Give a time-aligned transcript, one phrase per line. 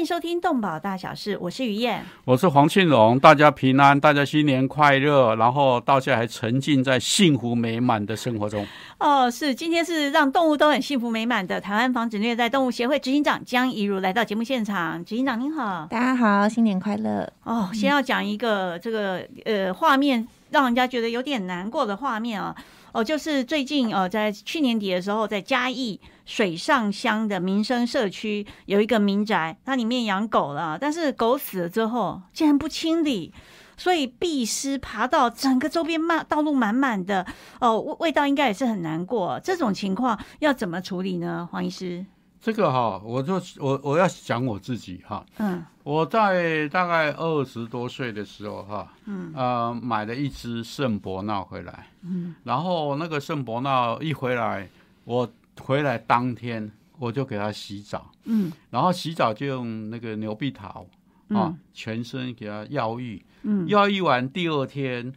[0.00, 8.66] 迎收听《动保大小事》，我是于燕，我是黄庆荣，大家平安，大家新年快乐，然后大家还沉浸在幸福美满的生活中。
[8.98, 17.30] 哦，是，今天是让动物都很幸福美满的台湾防止虐待动物协会执行长江怡如来到节目现场，执行长您好，大家好，新年快乐。
[17.44, 22.56] 哦，先要讲一个这个呃画面，让人家觉得有点难过的画面啊。
[22.92, 33.34] 哦，就是最近呃，在去年底的时候，在嘉义水上乡的民生社区有一个民宅，它里面养狗了，但是狗死了之后竟然不清理，
[33.76, 37.26] 所以壁虱爬到整个周边满道路满满的，
[37.58, 39.40] 哦，味味道应该也是很难过。
[39.42, 41.48] 这种情况要怎么处理呢？
[41.50, 42.06] 黄医师？
[42.40, 54.68] 这个哈，我就我我要讲我自己哈，嗯，我在大概二十多岁的时候哈，嗯，呃，买了一只圣伯纳回来，嗯，然后那个圣伯纳一回来，
[55.02, 55.28] 我
[55.60, 60.86] 回来当天我就给它洗澡，嗯，然后洗澡就用那个牛碧桃
[61.28, 65.12] 啊，全身给它药浴，嗯，药浴完第二天，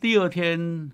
[0.00, 0.92] 第二天。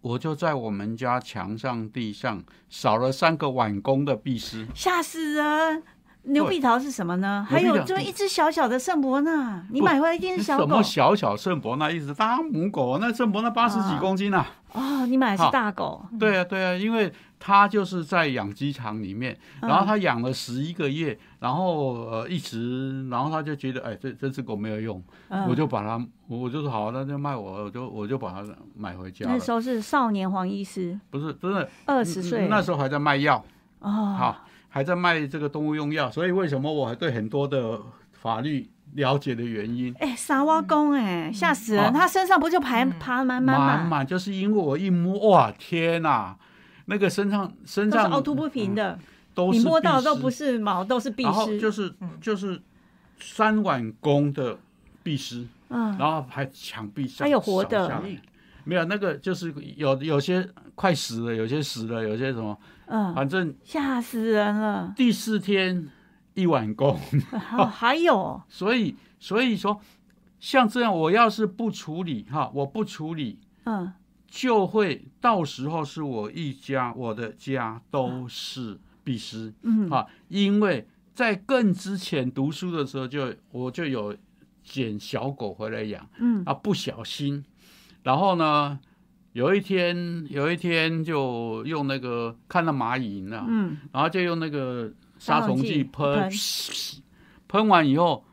[0.00, 5.82] 我就在我们家墙上、地上扫了三个碗工的壁虱，吓死人！
[6.22, 7.44] 牛碧桃是什么呢？
[7.50, 10.64] 还有就一只小小的圣伯纳，你买回来一定是小狗。
[10.64, 11.90] 什么小小圣伯纳？
[11.90, 14.46] 一只大母狗，那圣伯纳八十几公斤呢？
[14.72, 16.06] 哦，你买的是大狗。
[16.18, 25.02] 对啊，对啊，因为它就是在养鸡场里面，然后他养了十一个月，然后呃一直，然后他就觉得，哎，这这只狗没有用，
[25.48, 28.44] 我就把它，我就说好，那就卖我，我就我就把它
[28.74, 29.26] 买回家。
[29.28, 33.44] 那时候是少年黄医师，不是，真的二十岁，那时候还在卖药
[33.80, 34.44] 哦，好。
[34.70, 37.80] 还在卖这个动物用药，所以为什么我还对很多的
[38.12, 39.94] 法律了解的原因？
[39.98, 41.90] 哎，沙挖工哎，吓死人！
[41.90, 44.06] 他身上不就排爬满满满满？
[44.06, 46.36] 就是因为我一摸，哇，天哪！
[46.90, 48.98] 那个身上身上凹凸不平的，
[49.34, 51.60] 都你摸到都不是毛，都是壁虱。
[51.60, 52.60] 就是就是
[53.20, 54.58] 三碗公的
[55.02, 58.02] 壁虱，嗯，然后还墙壁上还有活的，
[58.64, 62.58] 没有那个就是有有些快死了，有些死了，有些什么。
[62.86, 64.94] 嗯，反正吓死人了。
[64.96, 65.88] 第四天
[66.32, 66.98] 一碗工，
[67.70, 69.78] 还有，所以所以说，
[70.40, 73.92] 像这样，我要是不处理哈，我不处理，嗯，
[74.28, 79.90] 就会到时候是我一家，我的家都是必失，嗯。
[79.90, 84.16] 啊，因为在更之前读书的时候，就我就有
[84.62, 86.42] 捡小狗回来养，嗯。
[86.46, 87.44] 啊，不小心，
[88.02, 88.78] 然后呢。
[89.34, 96.28] 有一天，有一天就用那个看到蚂蚁呢，嗯，然后就用那个杀虫剂喷，
[97.46, 97.68] 喷。
[97.68, 98.24] 完以后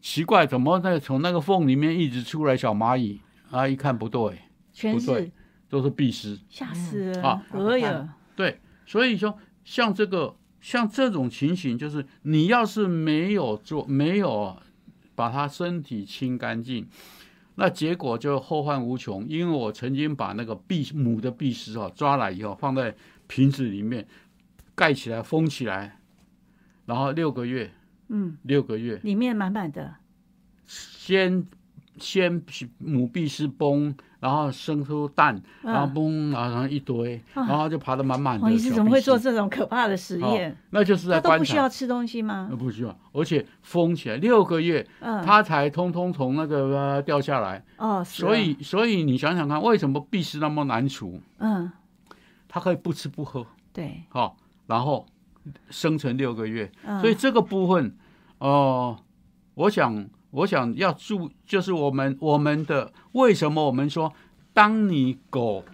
[0.00, 3.20] 奇怪，怎么在从那个缝里面一直出来小蚂蚁？
[3.50, 4.38] 啊，一看不对，
[4.72, 5.30] 全是
[5.74, 7.46] 都是壁虱，吓死了啊！
[7.50, 14.56] 哎呀，对，所以说像这个像这种情形，就是你要是没有做，没有
[15.16, 16.86] 把他身体清干净。
[17.56, 22.94] 那结果就后患无穷，因为我曾经把那个壁母的壁虱啊抓来以后，放在
[23.26, 24.06] 瓶子里面
[24.76, 25.98] 盖起来封起来，
[26.86, 27.72] 然后六个月，
[28.08, 29.96] 嗯，六个月里面满满的，
[30.66, 31.44] 先
[31.98, 32.42] 先
[32.78, 33.94] 母壁虱崩。
[34.20, 38.48] 然后生出蛋，然后崩，然后一堆，然后就爬得满满的。
[38.48, 40.56] 你是怎么会做这种可怕的实验？
[40.70, 41.38] 那就是在观察。
[41.40, 42.48] 不需要吃东西吗？
[42.58, 47.62] 不需要，而且封起来六个月，它才通通从那个掉下来。
[47.76, 51.20] 哦，所以所以你想想看，为什么必是那么难除？
[51.36, 51.70] 嗯，
[52.48, 53.46] 它可以不吃不喝。
[53.74, 55.04] 对，好，然后
[55.68, 56.72] 生存六个月，
[57.02, 57.94] 所以这个部分，
[58.38, 58.96] 哦，
[59.52, 60.08] 我想。
[60.34, 64.12] 我想要注，就是我们我们的为什么我们说，
[64.52, 65.64] 当你狗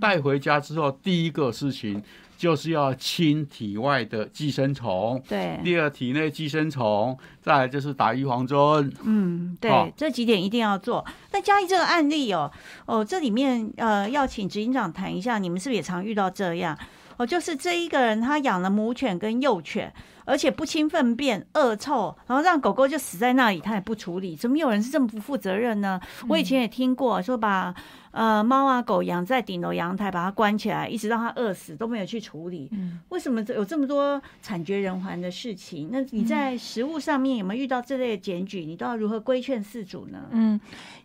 [0.00, 2.02] 带回家之后，第一个事情
[2.38, 11.04] 就是要清体外的寄生虫，对，第二体内寄生虫，再来就是打预防针，嗯，对，这几点一定要做。
[11.32, 12.50] 那嘉义这个案例哦，
[12.86, 16.78] 哦，这里面呃，要请执行长谈一下，你们是不是也常遇到这样？
[17.18, 19.92] 哦，就是这一个人他养了母犬跟幼犬。
[20.26, 25.98] 而且不清粪便、恶臭，然后让狗狗就死在那里，他也不处理，怎么有人是这么不负责任呢？
[26.28, 27.74] 我以前也听过说把。
[28.12, 32.70] 呃，猫啊狗养在顶楼阳台，把它关起来，一直让它饿死都没有去处理。
[33.10, 35.90] 为什么有这么多惨绝人寰的事情？
[35.92, 38.64] 那你在食物上面有没有遇到这类的检举？
[38.64, 40.18] 你都要如何规劝饲主呢？
[40.30, 40.58] 嗯，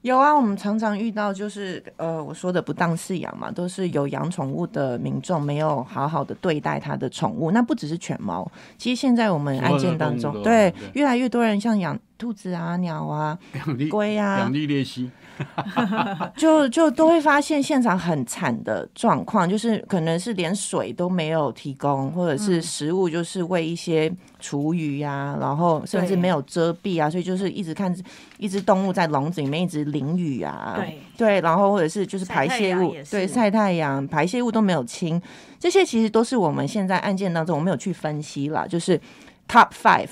[0.04, 7.52] 有啊，我们常常遇到就是呃，我说的不当饲养嘛，都是有养宠物的民众没有好好的对待他的宠物。
[7.52, 12.00] 那不只是犬猫，其实现在我们案件当中，对越来越多人像养。
[12.22, 13.36] 兔子啊、鸟啊、
[13.90, 14.38] 龟啊。
[14.38, 15.10] 两，粒裂蜥，
[16.38, 27.92] 就就都会发现现场很惨的状况，就是可能是连水都没有提供，或者是食物就是喂一些厨余啊，然后甚至对没有遮蔽啊，所以就是一直看
[28.38, 31.00] 一只动物在笼子里面一直淋雨啊，对。
[31.18, 35.20] 对，然后或者是就是排泄物对，晒太阳，排泄物都没有清，
[35.60, 39.00] 这些其实都是我们现在案件当中我们有去分析啦，就是
[39.48, 40.10] top five。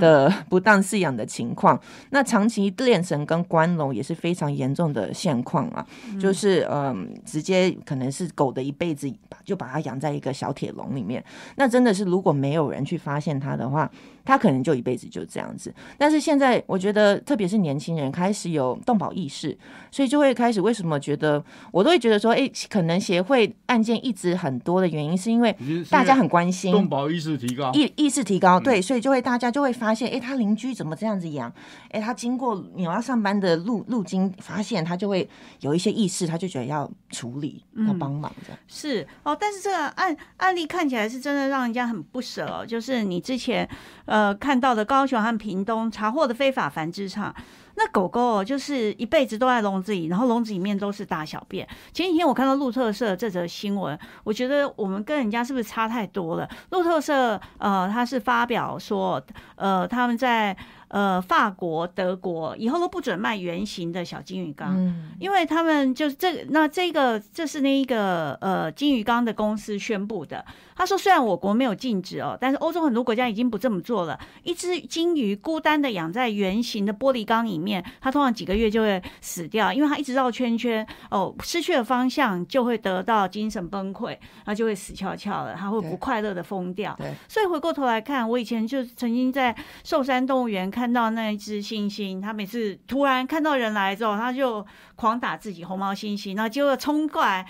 [0.00, 1.80] 的不当饲养的情况，
[2.10, 5.86] 那长期练绳跟关笼也是非常严重的现况啊，
[6.20, 11.24] 就是嗯，直接可能是狗的一辈子把就把它养在一个小铁笼里面，
[11.56, 13.90] 那真的是如果没有人去发现它的话，
[14.26, 15.72] 它可能就一辈子就这样子。
[15.96, 19.56] 但是现在我觉得，特别是年轻人开始有动保意识，
[19.90, 25.56] 所以就会开始为什么觉得我都会觉得说，哎、可能协会案件一直很多的原因，是因为
[25.88, 31.52] 大家很关心，动保意识提高，意意识提高，对，所以就会大家就会发现，哎、他邻居怎么这样子养？
[31.90, 35.28] 哎、他经过你要上班的路路经，发现他就会
[35.60, 38.58] 有一些意识，他就觉得要处理，要帮忙这样。
[38.66, 42.64] 是哦，但是这个案案例看起来是真的让人家很不舍哦。
[42.66, 43.68] 就是你之前
[44.04, 47.34] 呃看到的高雄和屏东查获的非法繁殖场，
[47.76, 51.66] 那狗狗哦，就是一辈子都在笼子里，然后笼子里面都是大小便。
[51.92, 56.48] 前几天我看到路特社这则新闻，我觉得我们跟人家是不是差太多了？
[56.70, 59.22] 路特社呃，他是发表说，
[59.56, 60.56] 呃，他们在
[60.88, 64.74] 呃法国、德国以后都不准卖圆形的小金鱼缸。
[64.76, 70.44] 嗯，因为他们就是这那这个这是那一个呃金鱼缸的公司宣布的。
[70.76, 74.18] 他说，虽然我国没有禁止哦，但是欧洲很多国家已经不这么做了。
[74.42, 86.94] 一只金鱼孤单的养在圆形的玻璃缸里面，它通常几个月就会死掉，因为它一直绕圈圈哦，失去了方向就会得到精神崩溃，它就会死翘翘了，它会不快乐的疯掉。
[86.98, 94.64] 对，所以回过头来看，我以前就曾经在寿山动物园看到那一只猩猩，它每次突然看到人来之后，它就
[94.94, 97.46] 狂打自己红毛猩猩，然后结果冲过来，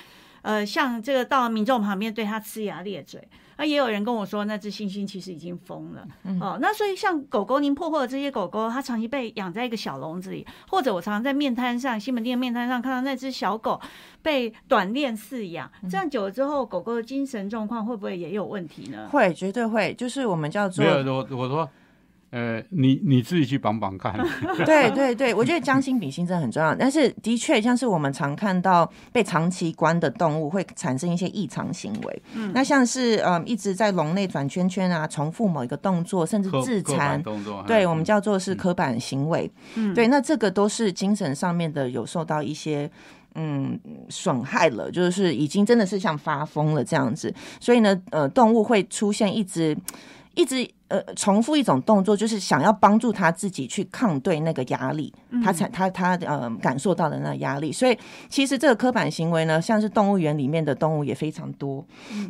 [0.46, 3.20] 呃，像这个到民众旁边对它呲牙咧嘴。
[3.58, 6.06] 那也有人跟我说，那只猩猩其实已经疯了、
[6.40, 6.56] 哦。
[6.60, 13.80] 那所以像狗狗，您破获的这些狗狗，它长期被养在一个小笼子里，或者我常常在面摊上，西门店面摊上看到那只小狗
[14.22, 19.08] 被短链饲养，这样久了之后，狗狗的精神状况会不会也有问题呢？
[19.10, 21.68] 会绝对会，就是我们叫做没有我我说，
[22.36, 24.14] 呃，你你自己去绑绑看，
[24.66, 26.74] 对对对，我觉得将心比心真的很重要。
[26.74, 37.22] 但是的确，像是我们常看到被长期关的动物会产生一些异常行为，嗯，那像是嗯一直在笼内转圈圈啊，重复某一个动作，甚至自残。
[37.22, 39.50] 动作，对，嗯我们叫做是刻板行为。
[39.76, 42.90] 嗯对，那这个都是精神上面的有受到一些
[43.34, 43.80] 嗯
[44.10, 47.32] 损害了，就是已经真的是像发疯了这样子。
[47.58, 49.74] 所以呢，呃，动物会出现一直
[50.34, 55.12] 一直呃重复一种动作，就是想要帮助他自己去抗对那个压力，
[55.42, 57.72] 他才他他呃感受到的那个压力。
[57.72, 57.98] 所以
[58.28, 61.84] 其实这个刻板行为呢，像是动物园里面的动物也非常多。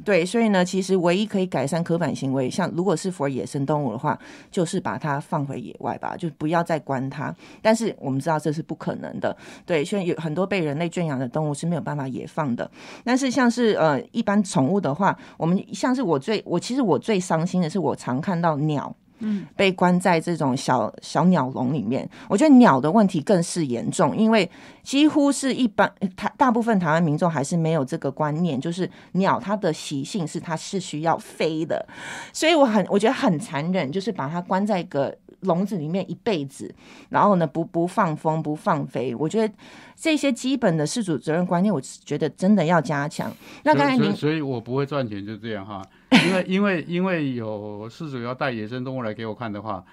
[0.05, 4.19] 对，所以呢，其实唯一可以改善刻板行为，像如果是 for 野生动物的话，
[4.51, 7.35] 就是把它放回野外吧，就不要再关它。
[7.63, 12.71] 但是我们知道这是不可能的，对，所以有很多被人类圈养的动物是没有办法野放的。
[13.05, 18.95] 但是像是呃一般宠物的话，我们像是我最我其实我最伤心的是我常看到鸟。
[19.21, 24.47] 嗯，被关在这种小小鸟笼里面，我觉得鸟的问题更是严重，因为
[24.83, 31.89] 几乎是一般台大部分台湾民众还是没有这个观念，就是鸟它的习性是它是需要飞的，
[32.31, 36.75] 所以我很我觉得很残忍，就是把它关在一个笼子里面一辈子，
[37.09, 39.55] 然后呢不不放风不放飞，我觉得
[39.95, 43.33] 这些基本的事主责任观念，我觉得真的要加强。
[43.65, 45.83] 那刚才您所以我不会赚钱，就这样哈。
[46.27, 49.85] 因为因为因为有事主要带野生动物来给我看的话，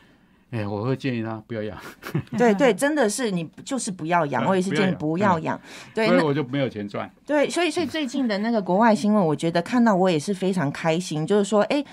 [0.51, 1.77] 哎，我会建议他不要养，
[2.38, 5.59] 对对，真的是你就是不要养，嗯我也是建议不要养
[5.93, 6.07] 不要养。
[6.07, 7.12] 对，所以我就没有钱赚。
[7.25, 11.83] 对，所以所以最近的那个国外新闻，我觉得看到我也是非常开心，就是说，哎，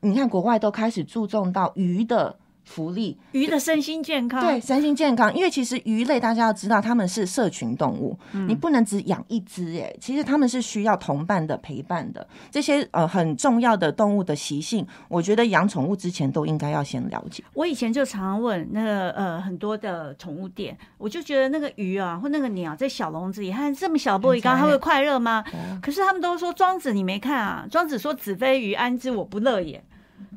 [0.00, 8.16] 你看国外都开始注重到鱼的福利，鱼的身心健康，对，身心健康，因为其实鱼类大家要知道，它们是社群动物，
[8.46, 17.42] 你不能只养一只，哎，其实它们是需要同伴的陪伴的，这些呃很重要的动物的习性，我觉得养宠物之前都应该要先了解。
[17.54, 25.44] 我以前就常常问那个呃很多的宠物店，我就觉得那个鱼啊或那个鸟在小笼子里，它这么小玻璃缸，它会快乐吗？
[25.82, 29.82] 可是他们都说庄子你没看啊，庄子说子非鱼安知我不乐也，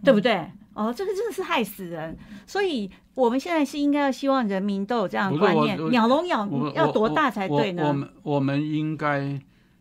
[0.04, 0.52] 对不对？
[0.76, 2.16] 哦，这个真的是害死人，
[2.46, 7.84] 所以我们现在是应该要希望人民都有这样的观念，鸟笼养我要多大才对呢？
[7.84, 9.40] 我我们我们应该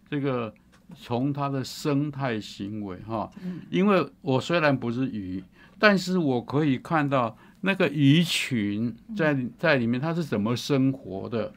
[0.09, 0.55] 这个
[0.97, 3.61] 从它的生态行为哈，嗯。
[3.71, 5.43] 因为我虽然不是鱼，
[5.79, 11.53] 但是我可以看到那个鱼群在在里面它是怎么生活的，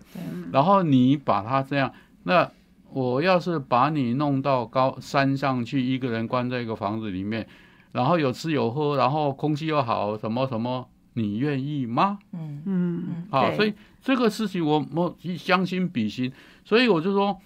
[0.52, 2.50] 然后你把它这样，那
[2.90, 7.46] 我要是把你弄到高山上去，一个人关在一个房子里面，
[7.92, 12.20] 然后有吃有喝，然后空气又好，什么什么，你愿意吗？
[12.34, 16.32] 嗯嗯，好，所以这个事情我我将心比心，
[16.64, 17.40] 所以我就说，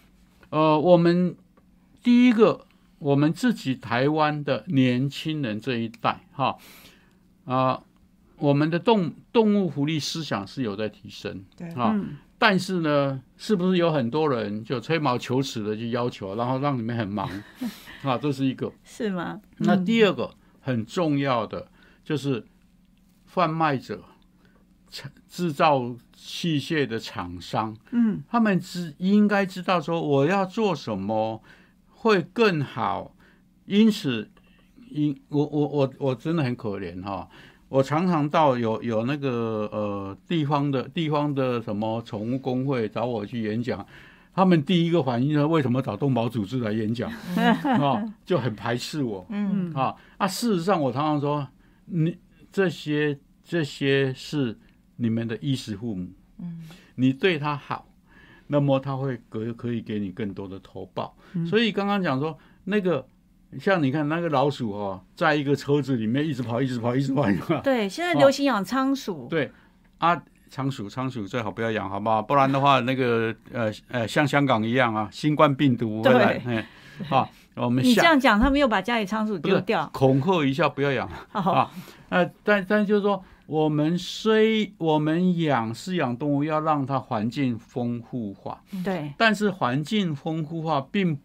[0.50, 1.36] 呃，我们
[2.04, 2.66] 第一个，
[3.00, 6.58] 我们自己台湾的年轻人这一代，哈
[7.46, 7.82] 啊。
[8.38, 11.96] 我们的动动物福利思想是有在提升，对啊，
[12.42, 17.30] 但是呢，是不是有很多人就吹毛求疵的去要求，然后让你们很忙
[18.02, 18.18] 啊？
[18.18, 19.40] 这是一个是吗？
[19.60, 21.68] 那第二个很重要的
[22.04, 22.44] 就是
[23.28, 24.04] 贩卖者、
[25.30, 31.44] 制造器械的厂商，嗯，他们知应该知道说我要做什么
[31.90, 33.16] 会更好，
[33.68, 34.32] 因此，
[34.90, 37.30] 因我我我我真的很可怜哈。
[37.72, 39.30] 我常常到有有那个
[39.72, 43.86] 呃地方的地方的什么宠物工会找我去演讲，
[44.36, 47.10] 他们第一个反应呢，为什么找动保组织来演讲
[47.80, 48.04] 啊？
[48.28, 49.26] 就很排斥我。
[49.30, 50.28] 嗯啊啊！
[50.28, 51.48] 事实上，我常常说，
[51.86, 52.18] 你
[52.52, 54.60] 这些这些是
[54.98, 56.10] 你们的衣食父母。
[56.40, 56.64] 嗯，
[56.96, 57.88] 你对他好，
[58.48, 61.16] 那么他会可可以给你更多的投报。
[61.48, 63.08] 所以刚刚讲说那个。
[63.60, 67.26] 像你看那个老鼠哦，在一个车子里面一直跑，一直跑，一直跑。
[67.62, 69.28] 对，现在流行养仓鼠。
[69.30, 69.52] 对
[69.98, 72.22] 啊，仓鼠，仓鼠最好不要养，好不好？
[72.22, 76.42] 不然的话，那个呃呃，像香港一样啊，新冠病毒会来。
[76.46, 76.66] 哎，
[77.10, 81.70] 好，我们你这样讲，他们又把家里仓鼠丢掉，恐吓一下，不要养啊。
[82.10, 88.62] 呃，但但就是说，我们虽我们养饲养动物，要让它环境丰富化。
[88.84, 91.20] 对，但是环境丰富化并。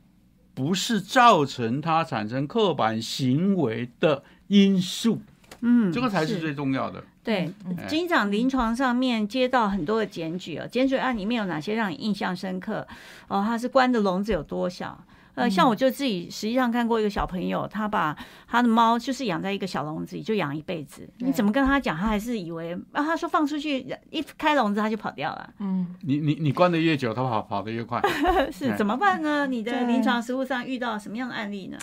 [0.57, 5.21] 不是造成他产生刻板行为的因素，
[5.61, 7.05] 嗯，这个才是最重要的。
[7.23, 7.53] 对，
[7.87, 12.87] 警长临床上面接到很多的检举哦，检举案里面有哪些让你印象深刻？
[13.29, 14.99] 哦，他是关的笼子有多小？
[15.37, 18.17] 呃，像我就自己实际上看过一个小朋友，他把
[18.49, 21.09] 他的猫就是养在一个小笼子里，就养一辈子。
[21.19, 25.51] 你怎么跟他讲，他还是以为啊，他说放出去一开笼子他就跑掉了。
[25.59, 28.01] 嗯，你你你关的越久，他跑跑的越快。
[28.51, 29.47] 是怎么办呢？
[29.47, 31.79] 你的临床实务上遇到什么样的案例呢？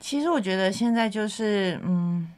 [0.00, 2.28] 其实我觉得现在就是嗯，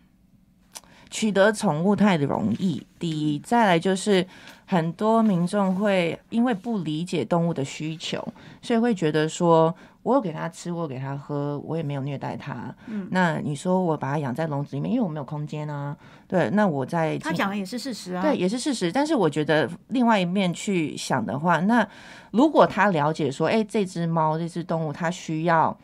[1.08, 2.84] 取得宠物太容易。
[2.98, 4.26] 第一，再来就是
[4.68, 8.22] 很多民众会因为不理解动物的需求，
[8.62, 9.74] 所以会觉得说。
[10.04, 12.74] 我有给它吃，我有给它喝，我也没有虐待它。
[12.86, 15.94] 嗯，那你说我把它养在笼子里面，因为我没有空间啊。
[16.26, 18.22] 对，那我在他讲的也是事实啊。
[18.22, 18.90] 对，也是事实。
[18.90, 21.86] 但是我觉得另外一面去想的话，那
[22.30, 25.76] 如果他了解说，哎，这只猫，这只动物，它需要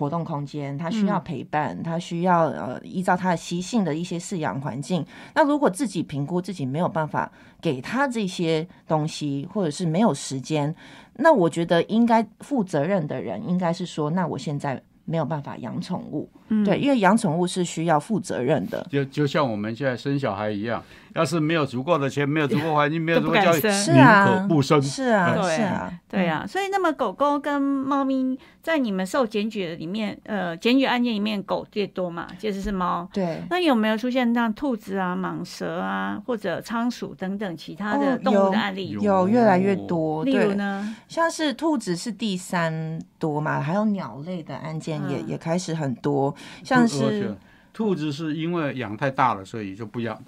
[0.00, 5.04] 活动空间，他需要陪伴，他需要呃，依照他的习性的一些饲养环境。
[5.34, 7.30] 那如果自己评估自己没有办法
[7.60, 10.74] 给他这些东西，或者是没有时间。
[11.16, 16.26] 那我觉得应该负责任的人应该是说，那我现在没有办法养宠物，
[16.64, 20.82] 对，因为养宠物是需要负责任的，就就像我们现在生小孩一样。
[21.14, 26.46] 要是没有足够的钱，没有足够环境，没有足够教育，是啊，不生，是啊，是啊，对啊。
[26.46, 33.08] 所以，那么狗狗跟猫咪在你们受检举的里面，呃，检举案件里面，狗最多嘛，接着是猫。
[33.12, 33.42] 对。
[33.50, 38.96] 那有没有出现像兔子啊、蟒蛇啊，或者仓鼠等等其他的动物的案例？
[39.00, 40.24] 有越来越多。
[40.24, 47.36] 例如呢，像是兔子是第三多嘛，还有鸟类的案件也也开始很多，像是。
[47.72, 50.20] 兔子是因为养太大了，所以就不养。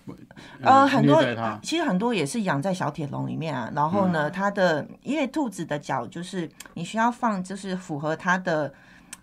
[0.62, 1.22] 呃，很多
[1.62, 3.70] 其实很多也是养在小铁笼里面啊。
[3.74, 8.72] 然后呢，它的因为兔子的脚就是你需要放，就是符合它的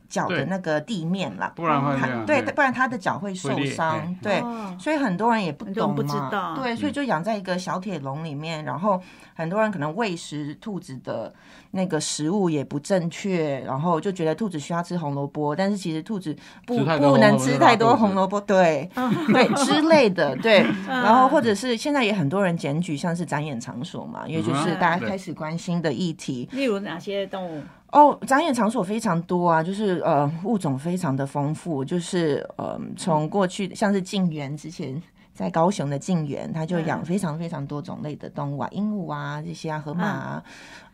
[0.10, 4.16] 脚的那个地面啦，不然会对，不然他的脚会受伤。
[4.22, 4.44] 对，
[4.80, 6.56] 所以很多人也不懂不知道。
[6.56, 9.02] 对，所以就养在一个小铁笼里面，然后
[9.36, 11.34] 很多人可能喂食兔子的。
[11.72, 16.36] 那个食物也不正确，然后就觉得兔子需要吃红萝卜，但是其实兔子
[16.66, 18.90] 不不能吃太多红萝卜，对
[19.32, 20.66] 对之类的，对。
[20.88, 26.50] 然后或者是现在也很多人检举，像是展演场所嘛，因为就是大家开始关心的议题。
[26.54, 27.62] 例如哪些动物？
[27.92, 35.02] 哦，展演场所非常多啊，就是呃物种非常的丰富，就是呃从过去像是静园之前。
[35.32, 40.44] 在高雄的静园，它就养非常非常多种类的动物啊，鹦鹉啊这些啊，河马啊，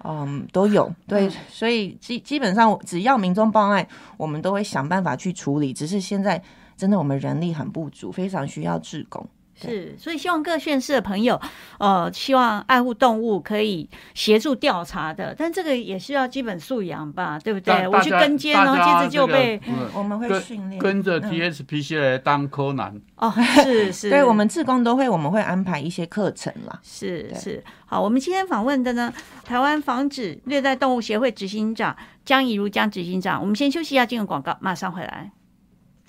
[0.03, 0.87] 嗯，都有。
[1.07, 3.87] 对，所以基基本上只要民众报案，
[4.17, 5.73] 我们都会想办法去处理。
[5.73, 6.39] 只是现在
[6.77, 9.27] 真的我们人力很不足，非常需要志工。
[9.55, 11.39] 是，所以希望各县市的朋友，
[11.79, 17.87] 呃，希望爱护动物可以协助调查的，但这个也是要基本素养吧，对不对？
[17.87, 19.59] 我去跟监，然后接着就被
[19.93, 20.81] 我们会训练。
[20.81, 22.99] 跟着 TSPC 来当柯南。
[23.15, 23.33] 哦，
[23.63, 26.79] 是是，对我们志工都会，我们会安排一些课程啦。
[26.83, 29.13] 是是，好，我们今天访问的呢，
[29.45, 31.95] 台湾防止虐待动物协会执行长
[32.25, 35.31] 江怡如江执行长，我们先休息一下，进入广告，马上回来。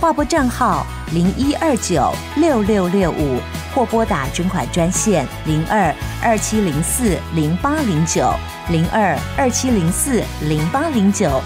[0.00, 3.40] 划拨账号零一二九六六六五，
[3.74, 8.32] 或拨打捐款专线零二二七零四零八零九
[8.70, 11.42] 零二二七零四零八零九。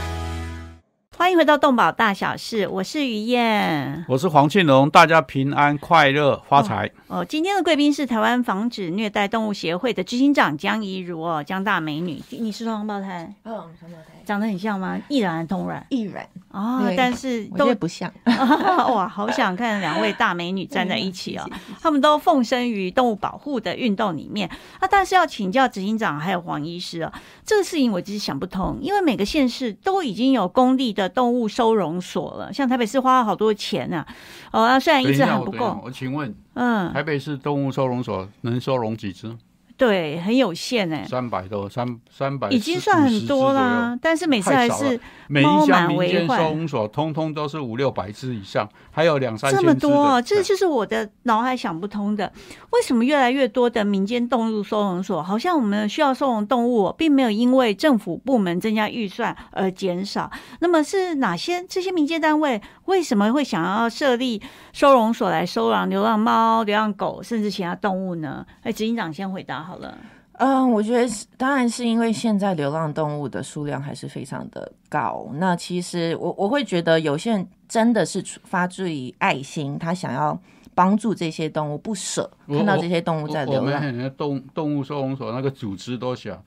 [1.17, 6.91] 欢迎回到动保大小事，我是于燕，我是黄庆龙，大家平安快乐发财。
[7.07, 13.33] 哦，今天的贵宾是台湾防止虐待动物协会的执行长江怡如哦，江大美女，你是双胞胎？
[13.45, 14.99] 嗯，双胞胎，长得很像吗？
[15.09, 18.13] 易然同卵，易然哦，但是都不像。
[18.27, 21.49] 哇，好想看两位大美女站在一起哦，
[21.81, 24.49] 他们都奉身于动物保护的运动里面。
[24.81, 27.13] 那但是要请教执行长还有黄医师哦，
[27.45, 34.05] 这个事情我就是想不通，因为每个县市都已经有公立的动物收容所了，像台北市花了好多钱呢。
[34.51, 36.93] 哦，那虽然一直很不够，我请问，嗯。
[36.93, 39.35] 台北市动物收容所能收容几只？
[39.83, 43.99] 对，很有限哎，三百多，三三百已经算很多啦。
[44.01, 52.33] 但是每次还是每一家民间收容所，通通都是五六百只以上，还有两三这么多，这就是我的脑海想不通的。
[52.71, 60.31] 为什么越来越多的民间动物收容所，好像我们需要收容动物，并没有因为政府部门增加预算而减少？
[60.61, 64.41] 那么是哪些这些民间单位为什么会想要设立
[64.73, 68.47] 收容所来收养流浪猫、流浪狗，甚至其他动物呢？
[68.63, 69.72] 哎，执行长先回答。
[69.73, 69.97] 好了，
[70.33, 75.31] 嗯，我觉得当然是因为现在流浪动物的数量还是非常的高。
[75.37, 80.39] 那其实我我会觉得有些人真的是发自于爱心，他想要
[80.75, 83.83] 帮助这些动物，不舍看到这些动物在流浪。
[83.83, 86.45] 我们动动物收容所那个组织都想，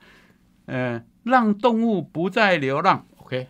[0.66, 3.04] 嗯，让动物不再流浪。
[3.18, 3.48] OK，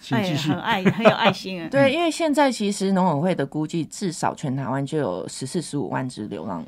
[0.00, 1.68] 请继续，很爱很有爱心啊。
[1.70, 6.64] 对，因为现在其实农委会的估计，至少全台湾就有十四十五万只流浪。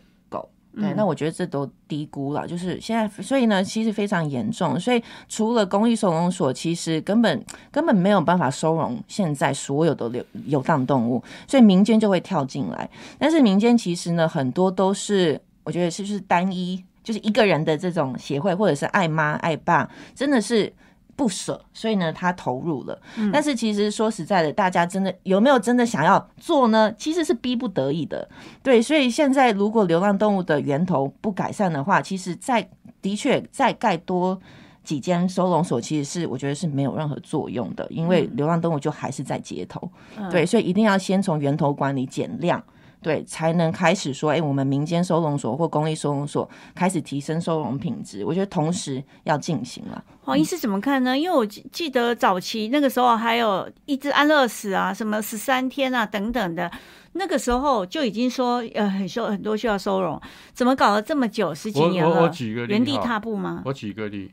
[0.79, 4.79] 对，那我觉得这都低估了，就是现在，所以呢，其实非常严重。
[4.79, 12.89] 所以除了公益收容所，其实根本根本没有办法收容现在所有的流游荡动物，所以民间就会跳进来。
[13.19, 20.73] 但是民间其实呢，很多都是我觉得是不是单一，就是一个人的这种协会，或者是爱妈爱爸，真的是。
[21.17, 23.01] 不舍，所以呢，他投入了。
[23.33, 26.93] 但是其实说实在的，大家真的有没有真的想要做呢？
[26.99, 28.29] 其实是逼不得已的。
[28.63, 32.69] 对，所以现在如果流浪动物的源头不改善的话，其实再
[33.01, 34.39] 的确再盖多
[34.85, 39.91] 几间收容所，其实是我觉得是没有任何作用的，因为流浪动物就还是在街头。
[40.31, 42.63] 对，所以一定要先从源头管理减量。
[43.07, 48.25] 对，才能开始说，哎，我们民间收容所或公立收容所开始提升收容品质。
[48.25, 50.05] 我觉得同时要进行了。
[50.23, 51.17] 黄医师怎么看呢？
[51.17, 56.69] 因为我记得早期那个时候还有一只安乐死啊，什么十三天啊等等的，
[57.13, 60.21] 那个时候就已经说呃很收很多需要收容，
[60.53, 62.23] 怎么搞了这么久十几年了？
[62.23, 63.63] 我举个例，原地踏步吗？
[63.67, 64.33] 我举个例，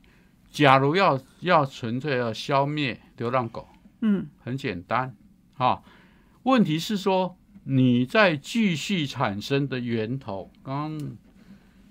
[0.49, 3.67] 假如要要纯粹要消灭流浪狗，
[4.01, 5.13] 嗯，很简单
[5.53, 5.83] 哈。
[6.41, 7.36] 问题是说。
[7.63, 11.17] 你在继续产生的源头，刚刚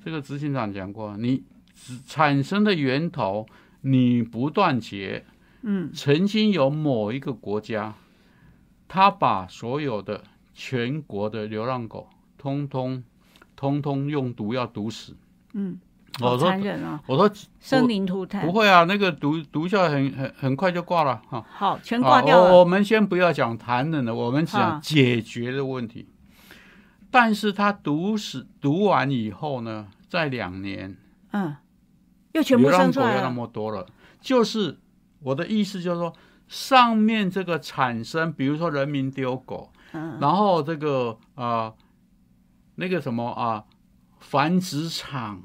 [0.04, 1.44] 这个执行长讲过，你
[2.06, 3.46] 产生的源头
[3.80, 5.24] 你不断绝，
[5.62, 7.94] 嗯，曾经有某一个国家，
[8.86, 13.02] 他把所有的全国的流浪狗通通
[13.56, 15.16] 通通用毒药毒死，
[15.54, 15.78] 嗯。
[16.20, 17.00] 好残忍啊！
[17.06, 21.44] 我说生灵涂炭不会啊，那个毒毒效很很很快就挂了哈。
[21.50, 22.58] 好，全挂掉了。
[22.58, 26.08] 我们先不要讲残忍的，我们讲解决的问题。
[27.10, 30.96] 但是他毒死毒完以后呢，在两年，
[31.32, 31.56] 嗯，
[32.32, 33.22] 又全部生出来了。
[33.22, 33.86] 那么多了，
[34.20, 34.78] 就是
[35.20, 36.12] 我的意思就是说，
[36.48, 41.72] 上面这个产生，比如说人民丢狗，嗯然后这个啊，
[42.76, 43.64] 那个什么啊，
[44.20, 45.42] 繁殖场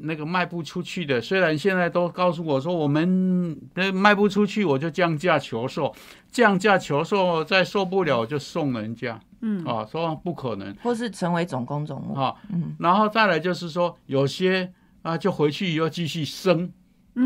[0.00, 5.94] 那个卖不出去的，虽然现在都告诉我说我们那卖不出去，我就降价求售，
[6.30, 9.64] 降价求售再受不了就送人家，嗯。
[9.64, 12.14] 啊，说不可能，或是成为总工总务。
[12.14, 16.72] 啊，嗯，然后再来就是说有些啊就回去又继续生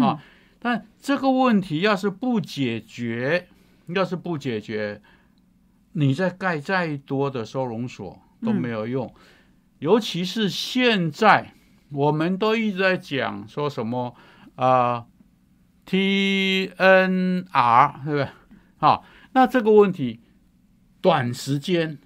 [0.01, 0.23] 啊，
[0.59, 3.49] 但这个问题要是不解决，
[3.89, 5.01] 要是不解决。
[5.93, 9.13] 你再盖再多的收容所都没有用，
[9.81, 11.53] 尤其是现在，
[11.91, 14.15] 我们都一直在讲说什么
[14.57, 15.07] 啊
[15.85, 18.29] ，T N R，对不对？
[18.79, 20.21] 好，那这个问题
[21.01, 21.99] 短时间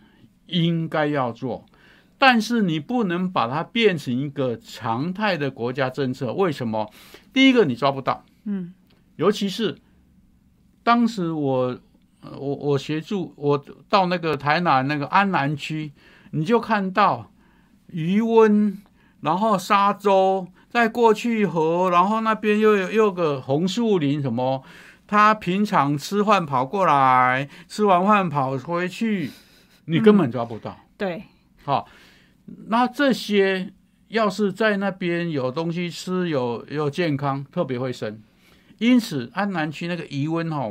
[0.46, 1.64] 应该要做，
[2.18, 6.32] 但是你不能把它变成一个常态的国家政策。
[6.32, 6.90] 为什么？
[7.32, 8.74] 第一个你抓不到，嗯，
[9.16, 9.78] 尤其是
[10.82, 11.78] 当时我。
[12.40, 15.92] 我我协助我到那个台南那个安南区，
[16.30, 17.30] 你就看到
[17.88, 18.78] 余温，
[19.24, 24.62] 然后沙洲，再过去河，然后那边又有又个红树林什么，
[25.06, 29.30] 他平常吃饭跑过来，吃完饭跑回去，
[29.86, 30.78] 你根本抓不到。
[30.98, 31.22] 对，
[31.64, 31.88] 好，
[32.66, 33.72] 那这些
[34.08, 38.20] 要是在那边有东西吃，有有健康，特别会生。
[38.76, 40.68] 因此安南区那个余温哈。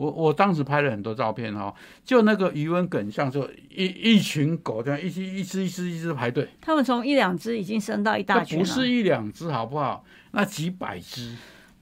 [0.00, 10.02] 我我当时拍了很多照片哈，就那个余温梗像就一一群狗这样一只一只一只一只排队，他们从一两只已经升到一大群不是一两只好不好？
[10.30, 11.36] 那几百只，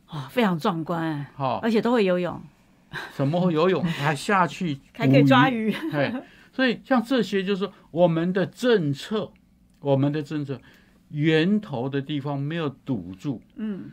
[0.06, 2.42] 啊，非常壮观，好，而且都会游泳，
[3.14, 3.84] 什么会游泳？
[3.84, 6.12] 还下去 还可以抓鱼，对，
[6.52, 9.30] 所以像这些就是我们的政策，
[9.78, 10.60] 我们的政策
[11.10, 13.92] 源头的地方没有堵住，嗯，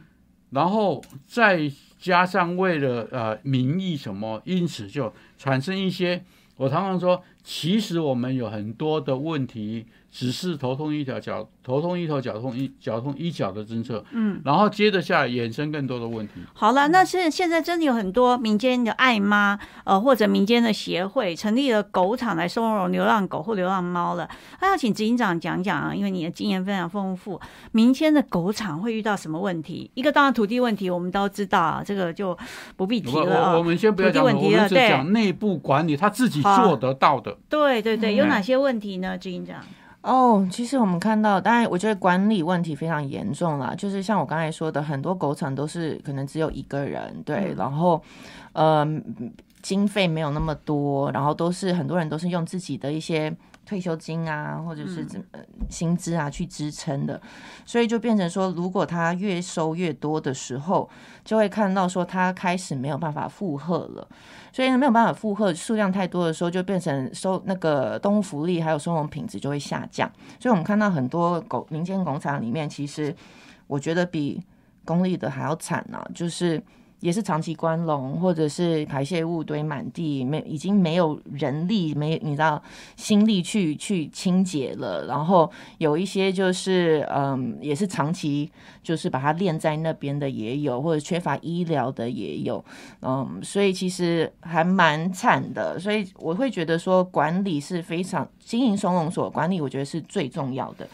[0.50, 1.72] 然后再。
[1.98, 6.24] 加上为了呃民意什么，因此就产生一些。
[6.58, 9.86] 我常常说，其实我们有很多的问题。
[10.18, 16.36] 只是头痛一条脚，头痛一头，脚痛一脚痛一脚的政策，嗯，然后接着下来衍生更多的问题。
[16.54, 24.26] 好了，那是现在真的有很多民间的爱妈，呃，或者民间的协会成立了狗场来收容流浪狗或流浪猫了。
[24.62, 27.38] 那要请执行长讲讲啊，因为你的经验非常丰富，
[27.74, 29.92] 民间的狗场会遇到什么问题？
[29.96, 32.38] 一个当然土地问题，我们都知道啊，这个就
[32.78, 37.35] 不必提了我我们先不要讲问题了，对，讲内部管理，他自己做得到的。
[37.50, 39.18] 对对对，有哪些问题呢？
[39.18, 39.62] 执行长？
[40.02, 43.74] 哦，其实我们看到，当然，我觉得管理问题非常严重啦。
[43.76, 48.02] 就是像我刚才说的，很多狗场都是可能只有一个人，对，然后，
[48.54, 48.88] 呃，
[49.62, 53.36] 经费没有那么多，然后都是很多人都是用自己的一些。
[53.66, 55.26] 退休金啊，或者是怎么
[55.70, 57.20] 薪资啊去支撑的，
[57.66, 60.90] 所以就变成说，如果他越收越多的时候，
[61.24, 64.08] 就会看到说他开始没有办法负荷了，
[64.54, 70.10] 所以没有办法负荷数量太多的时候，就变成收那个动物福利还有收容品质就会下降。
[70.40, 73.16] 所以我们看到很多狗民间狗场里面，其实
[73.68, 74.42] 我觉得比
[74.86, 76.62] 公立的还要惨啊，就是。
[77.00, 82.62] 也是长期关笼，或者是排泄物堆满地，没已经没有人力，没你知道
[82.96, 85.06] 心力去去清洁了。
[85.06, 88.50] 然后有一些就是嗯，也是长期
[88.82, 92.64] 就是把它练在那边的也有，或者缺乏医疗的也有，
[93.02, 95.78] 嗯，所以其实还蛮惨的。
[95.80, 100.88] 所以我会觉得说管理是非常经营收容所管理，我觉得是最重要的。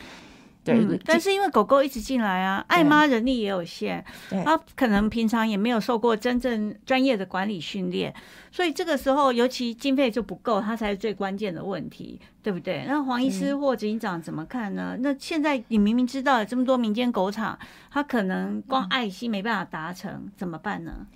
[0.63, 4.04] 对，但是因为狗狗一直进来啊，爱妈人力也有限，
[4.45, 8.13] 它可能平常也没有受过真正专业的管理训练，
[8.52, 12.86] 所以这个时候尤其经费就不够，它才是最关键的问题，对不对？
[12.88, 14.95] 那黄医师或警长怎么看呢？
[15.00, 17.58] 那现在你明明知道有这么多民间狗场，
[17.89, 21.08] 它可能光爱心没办法达成，怎么办呢？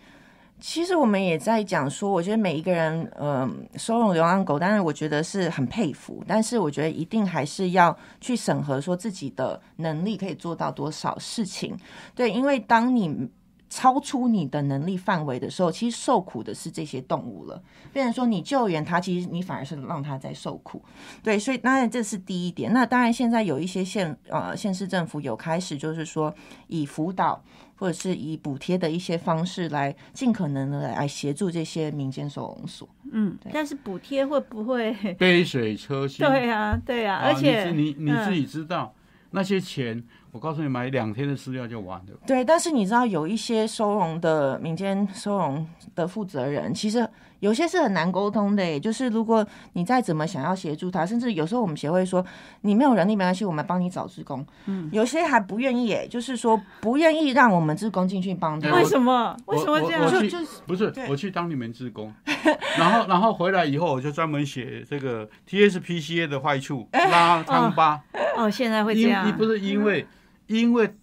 [0.60, 11.78] 其实我们也在讲说，我觉得每一个人，嗯，收容流浪狗，但是我觉得是很佩服，但是我觉得一定还是要去审核，说自己的能力可以做到多少事情。
[12.16, 13.30] 对，因为当你
[13.70, 17.62] 超出你的能力范围的时候，其实受苦的是这些动物了。
[17.92, 20.82] 变成说你救援它，其实你反而是让它在受苦。
[21.22, 22.72] 对，所以当然这是第一点。
[22.72, 26.34] 那当然现在有一些县呃县市政府有开始，就是说
[26.68, 27.44] 以辅导。
[27.76, 32.88] 或者是以补贴的一些方式来尽可能的来协助这些民间收容所。
[33.12, 36.26] 嗯，但是补贴会不会杯水车薪？
[36.26, 38.94] 对啊，对啊，而且你你自己知道，
[39.32, 42.14] 那些钱，我告诉你，买两天的饲料就完了。
[42.26, 47.08] 对，但是你知道有一些收容的民间收容的负责人，其实。
[47.46, 52.26] 有些是很难沟通的，就是如果你再怎么想要协助他，甚至有时候我们协会说
[52.62, 54.44] 你没有人力没关系，我们帮你找职工。
[54.66, 58.74] 嗯，有些还不愿意，哎，就是说不愿意让我们职工进去帮他。
[58.74, 59.38] 为什么？
[59.46, 60.10] 为什么这样？
[60.10, 62.12] 就就是不是我去当你们职工，
[62.80, 68.02] 然后然后回来以后，我就专门写这个 TSPCA 的坏处， 拉汤巴。
[68.36, 69.28] 哦，现在会这样？
[69.28, 70.08] 你不是因为
[70.48, 70.96] 因为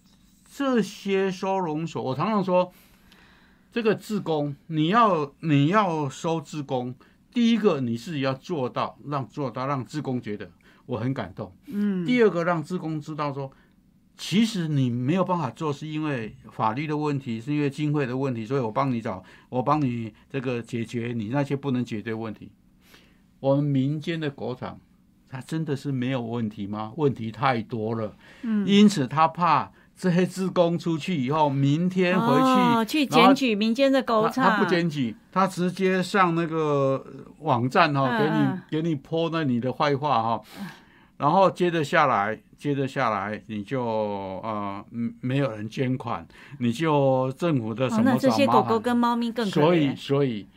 [0.53, 2.69] 这些收容所，我常常说。
[3.73, 6.93] 这个自工，你要你要收自工，
[7.33, 10.47] 第一个你自己要做到，让做到让自工觉得
[10.85, 11.51] 我很感动。
[11.65, 12.05] 嗯。
[12.05, 13.51] 第二个让自工知道说，
[14.15, 22.51] 其实你没有办法做，是因为法律的问题，是因为经费的问题，所以我帮你找，我帮你这个解决你那些不能解决问题。
[23.39, 24.79] 我们民间的狗场，
[25.27, 26.93] 它真的是没有问题吗？
[26.95, 28.15] 问题太多了。
[28.43, 28.67] 嗯。
[28.67, 29.71] 因此他怕。
[29.95, 34.43] 这些职工出去以后，明天回去去检举民间的狗场。
[34.43, 37.05] 他不检举，他直接上那个
[37.39, 40.41] 网站哈，给你给你泼那你的坏话哈。
[41.17, 44.83] 然后接着下来，接着下来，你就呃，
[45.21, 46.27] 没有人捐款，
[46.57, 50.47] 你就政府的什么那这些狗狗跟猫咪更所以所以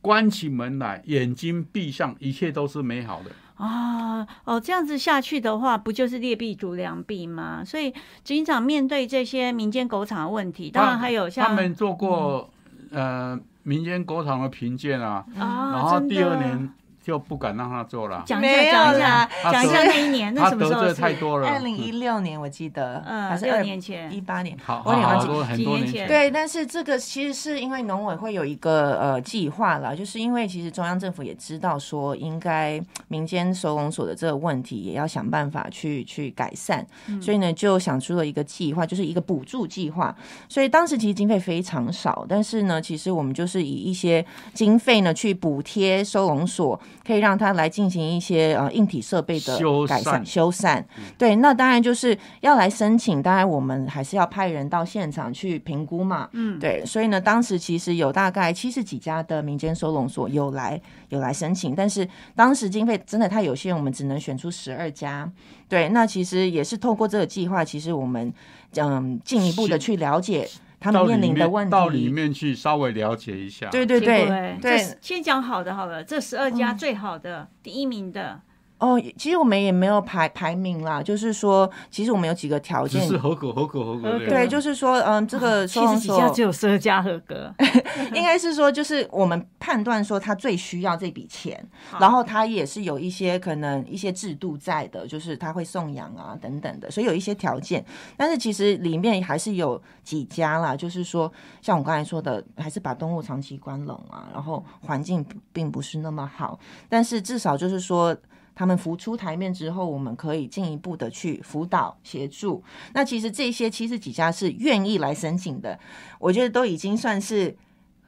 [0.00, 3.30] 关起门来，眼睛闭上，一切都是美好的。
[3.60, 7.62] 啊哦，这样子下去的话，不就是劣币逐良币吗？
[7.64, 7.92] 所以
[8.24, 12.50] 警长面对这些民间狗场的问题，当然还有像他们做过
[12.90, 16.72] 呃民间狗场的评鉴啊，然后第二年。
[17.02, 18.22] 就不敢让他做了。
[18.26, 20.92] 讲一下，讲一下，讲一下那一年，那什么时候？
[20.92, 21.48] 太多了。
[21.48, 24.56] 二零一六年我记得，嗯，还是二年前，一八年。
[24.62, 26.06] 好，好多很多年前。
[26.06, 36.86] 对，但是这个其实是因为农委会有一个呃计划了，就是因为其实中央政府也知道说，应该民间收容所的这个问题也要想办法去去改善，
[37.22, 40.14] 所以呢就想出了一个计划，就是一个补助计划。
[40.48, 46.78] 所以当时其实经费非常少，但是呢，其实我们就是以一些经费呢去补贴收容所。
[47.10, 50.80] 可以让他来进行一些呃硬体设备的改善修缮，
[51.18, 65.28] 对，那当然就是要来申请，当然我们还是要派人到现场去评估嘛，嗯，对，所以呢，当时其实有大概七十几家的民间收容所有来有来申请，但是当时经费真的太有限，我们只能选出十二家，
[65.68, 68.32] 对，那其实也是透过这个计划，其实我们
[68.76, 70.48] 嗯进一步的去了解。
[70.80, 73.68] 他们面临的问题，到里面去稍微了解一下。
[73.68, 78.40] 对对对对，先讲好的好了，这十二家最好的第一名的。
[78.80, 84.18] 哦，其实我们也没有排排名啦，就是说，其实我们有几个条件，是合格、合格、合格。
[84.18, 87.52] 对，就是说，嗯，这个七十几家只有十二家合格，
[88.14, 91.62] 应该是说，就是我们判断说他最需要这笔钱，
[92.00, 97.84] 然后他也是有一些可能一些制度在的，就是他会送养啊等等的，所以有一些条件。
[98.16, 108.16] 但是其实里面还是有几家啦，就是说，像我刚才说的，还是把动物长期关冷啊，然后环境并不是那么好，但是至少就是说。
[108.60, 112.62] 他们浮出台面之后，我们可以进一步的去辅导协助。
[112.92, 115.80] 那其实这些七十几家是愿意来申请的，
[116.18, 117.56] 我觉得都已经算是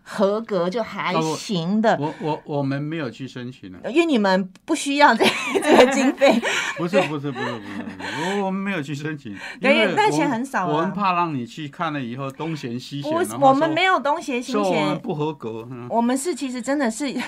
[0.03, 1.97] 合格，就还行的。
[1.99, 5.25] 我我我们没有去申请了，因为你们不需要这
[5.65, 6.39] 这个经费。
[6.77, 7.87] 不是不是不是不是，
[8.21, 10.69] 我我们没有去申请， 因为那钱很少。
[10.69, 13.11] 我们怕让你去看了以后东嫌西嫌。
[13.11, 15.67] 不，我们没有东嫌西嫌，不合格。
[15.89, 17.19] 我们是其实真的是。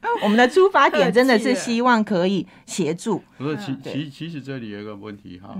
[0.22, 3.22] 我们的出发点真的是希望可以协助。
[3.36, 5.58] 不是，其其其实这里有一个问题哈，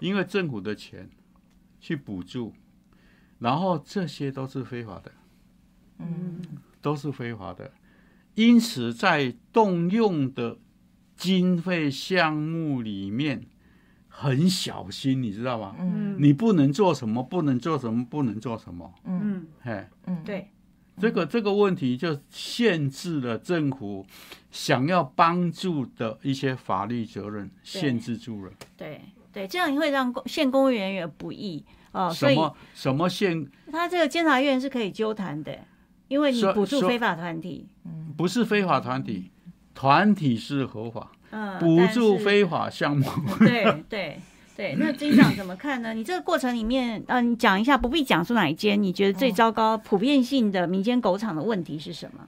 [0.00, 1.08] 因为政府的钱
[1.80, 2.54] 去补助，
[3.38, 5.12] 然后这些都是非法的，
[5.98, 6.40] 嗯，
[6.80, 7.70] 都是非法的。
[8.34, 10.58] 因此，在动用的
[11.16, 13.46] 经费项目里面
[14.06, 15.74] 很小心，你知道吗？
[15.78, 18.94] 嗯，你不能做什么，不能做什么，不能做什么。
[19.04, 20.50] 嗯，嘿，嗯，对。
[21.00, 24.04] 这个这个问题就限制了政府
[24.50, 28.52] 想要帮助的一些法律责任，限制住了。
[28.76, 29.00] 对
[29.32, 32.10] 对，这样会让县公务员也不易哦。
[32.12, 33.46] 什么什么县？
[33.70, 35.56] 他这个监察院是可以纠谈的，
[36.08, 37.66] 因为你补助非法团体。
[37.84, 39.30] 嗯，不是非法团体，
[39.74, 41.12] 团体是合法。
[41.30, 43.06] 嗯，补助非法项目。
[43.38, 44.20] 对对。
[44.58, 45.94] 对，那金长怎么看呢？
[45.94, 52.26] 你这个过程里面，嗯，你讲一下，不必讲出哪一间，你觉得最糟糕、普遍性的民间狗场的问题是什么？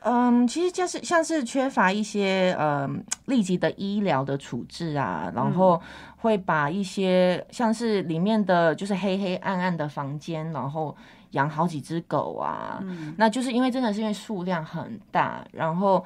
[0.00, 2.88] 嗯，其实就是像是缺乏一些呃
[3.26, 5.78] 立即的医疗的处置啊，然后
[6.16, 10.96] 会把一些像是里面的就是黑黑暗暗的房间，然后
[11.32, 12.82] 养好几只狗啊，
[13.18, 16.02] 那就是因为真的是因为数量很大，然后。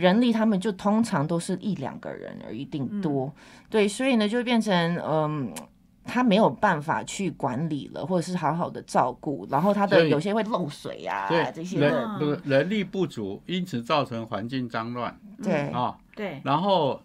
[0.00, 3.32] 人力他们就通常都是一两个人而一定多
[3.68, 5.52] 对，所以呢就变成嗯。
[6.02, 15.16] 他没有办法去管理了，或者是好好的照顾，然后他的有些会漏水啊，这些人不是人力不足，因此造成环境脏乱。
[15.40, 17.00] 对啊，对，然后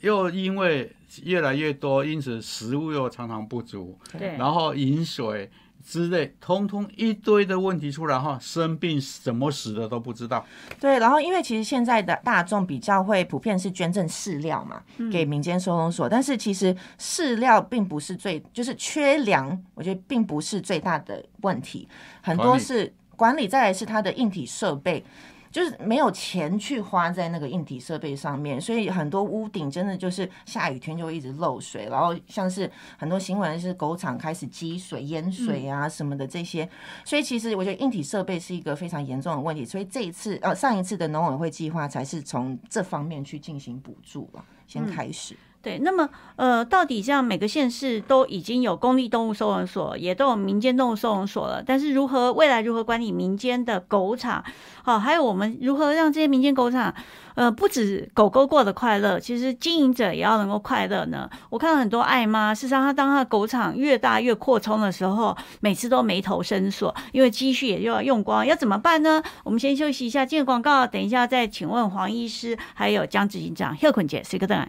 [0.00, 0.90] 又因为
[1.22, 3.96] 越来越多，因此食物又常常不足。
[4.18, 5.48] 对，然后饮水。
[5.90, 10.44] 之类，通通一堆的问题出来哈，生病怎么死的都不知道。
[10.78, 21.88] 对，然后因为其实现在的大众比较会普遍是捐赠饲料嘛，给民间收容所，但是其实饲料并不是最，就是缺粮，我觉得并不是最大的问题，
[22.20, 25.02] 很多是管理，再来是它的硬体设备。
[25.50, 36.68] 就是没有钱去花在那个硬体设备上面，所以很多屋顶真的就是下雨天就一直漏水，然后像是很多新闻是狗场开始积水淹水啊什么的这些，
[37.04, 45.36] 所以其实我觉得硬体设备是一个非常严重的问题，所以这一次呃上一次的农委会计划才是从这方面去进行补助了，先开始。
[45.60, 51.60] 对，那么呃，到底像每个县市都已经有公立动物收容所，也都有民间动物收容所了。
[51.60, 54.42] 但是如何未来如何管理民间的狗场？
[54.84, 56.94] 好，还有我们如何让这些民间狗场，
[57.34, 61.28] 呃，不止狗狗过得快乐，其实经营者也要能够快乐呢？
[61.50, 69.20] 我看到很多爱妈，事实上，他当他的狗场越大越扩充的时候，每次都眉头深锁，因为积蓄也就要用光，要怎么办呢？
[69.42, 74.68] 我们先休息一下，进广告，等一下再请问黄医师，还有江执行长贺坤姐，谁个等？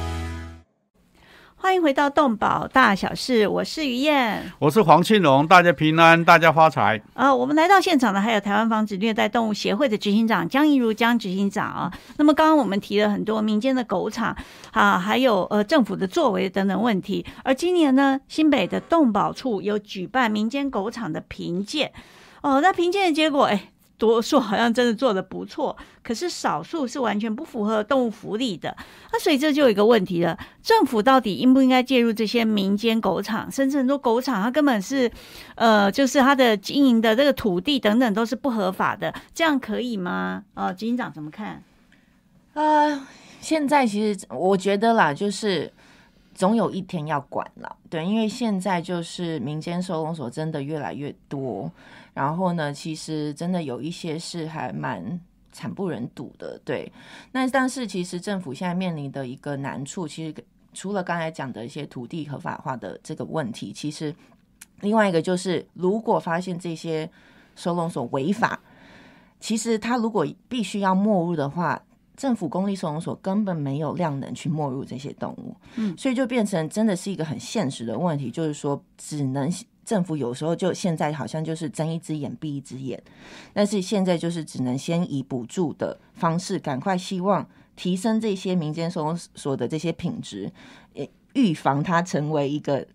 [1.61, 6.99] 欢迎回到动保大小事，我是于燕，我是黄庆荣，大家平安，大家发财。
[7.13, 11.93] 啊，我们来到现场的还有台湾防止虐待动物协会的执行长江怡如江执行长啊。
[12.17, 14.35] 那么刚刚我们提了很多民间的狗场
[14.71, 17.23] 啊，还有呃政府的作为等等问题。
[17.43, 21.91] 而今年呢，新北的动保处有举办民间狗场的评鉴
[22.41, 23.69] 哦，那评鉴的结果哎。
[24.01, 28.75] 多数好像真的做的不错， 可是少数是完全不符合动物福利的。
[29.13, 33.51] 那所以这就有一个问题了：政府到底应不应该介入这些民间狗场？
[33.51, 35.11] 甚至很多狗场，它根本是，
[35.53, 40.43] 呃，就是它的经营的这个土地等等都是不合法的，这样可以吗？
[40.55, 41.61] 呃，警长怎么看？
[42.55, 43.07] 啊，
[43.39, 45.71] 现在其实我觉得啦，就是
[46.41, 51.71] 总有一天要管了，对，因为现在就是民间收容所真的越来越多。
[52.15, 56.91] 然后呢，其实真的有一些是还蛮惨不忍睹的，对。
[57.31, 64.11] 那但是其实政府现在面临的一个难处，其实除了刚才讲的一些土地合法化的这个问题，其实
[64.79, 67.07] 另外一个就是，如果发现这些
[67.55, 68.59] 收容所违法，
[69.39, 71.79] 其实他如果必须要没入的话，
[72.15, 79.51] 政府公立收容所根本没有量能去没入这些动物，嗯，所以就变成真的是一个很现实的问题，就是说只能。
[79.83, 83.01] 政府有时候就现在好像就是睁一只眼闭一只眼，
[83.51, 87.45] 但是现在就是只能先以补助的方式，赶快希望
[87.75, 90.49] 提升这些民间收容所的这些品质，
[91.33, 92.85] 预防它成为一个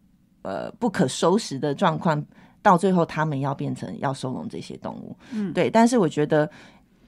[0.42, 2.24] 呃不可收拾的状况，
[2.62, 5.14] 到最后他们要变成要收容这些动物。
[5.32, 5.68] 嗯，对。
[5.68, 6.48] 但是我觉得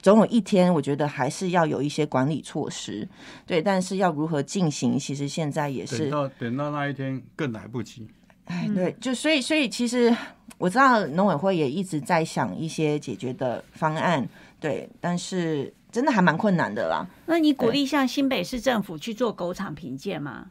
[0.01, 3.07] 总有一天，我觉得还是要有一些管理措施。
[3.45, 8.07] 对，但是要如何进行，其实现在也是等到等到那一天更来不及。
[8.45, 10.15] 哎，对，就所以，所以其实
[10.57, 14.27] 我知道农委会也一直在想一些解决的方案，
[14.59, 17.05] 对，但是真的还蛮困难的啦。
[17.27, 20.47] 那你鼓励像新北市政府去做狗场评鉴吗？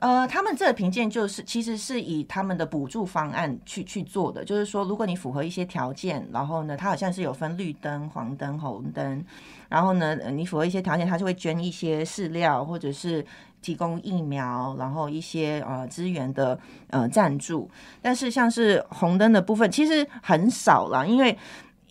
[0.00, 9.24] 呃，他们这个评鉴就是其实是以他们的补助方案去去做的，就是说如果你符合一些条件，然后呢，它好像是有分绿灯、黄灯、红灯，
[9.68, 13.24] 然后呢，你符合一些条件，它就会捐一些饲料或者是。
[13.62, 16.58] 提供疫苗，然后一些呃资源的
[16.88, 21.36] 呃赞助，但是像是红灯的部分其实很少了，因为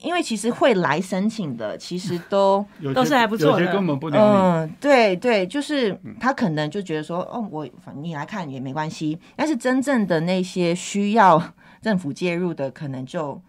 [0.02, 4.20] 因为其实会来申请的，其实 都都是还不错的，有些根本不能。
[4.20, 9.20] 嗯，对对，就是他可能就觉得说，哦，我你来看也没关系。
[9.36, 13.42] 但是真正的那些需要政府介入的，可能就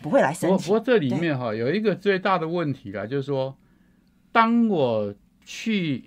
[0.00, 0.66] 不会来申请。
[0.66, 3.54] 不过这里面哈有一个最大的问题啦，就是说，
[4.32, 6.04] 当我去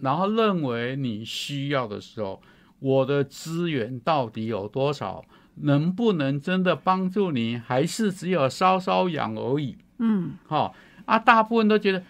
[0.00, 2.40] 然后认为你需要的时候，
[2.78, 5.24] 我的资源到底有多少？
[5.56, 9.76] 能不能真的帮助你，还是只有稍稍痒而已？
[9.98, 10.74] 嗯，好
[11.04, 12.02] 啊，大部分都觉得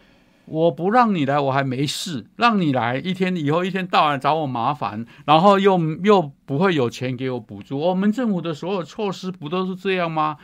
[0.47, 7.78] 我不让你来，我还没事；让你来，一天以后一天到晚找我麻烦，然后又又不会有钱给我补助。
[7.78, 10.36] 我们政府的所有措施不都是这样吗？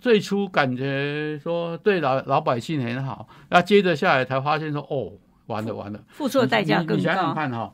[0.00, 5.12] 最初感觉说对老老百姓很好，那接着下来才发现说，哦，
[5.46, 6.94] 完了完了，付出的代价更高。
[6.96, 7.72] 你想想看哈。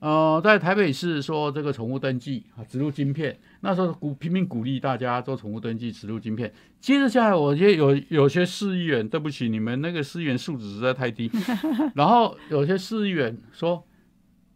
[0.00, 6.50] 呃，在台北市说这个宠物登记啊，植入晶片，那时候鼓拼命鼓励大家做宠物登记，植入晶片。
[6.80, 11.30] 接着下来，我觉得有有些市议员，对不起，你们那个市议员素质实在太低。
[11.94, 13.84] 然后有些市议员说，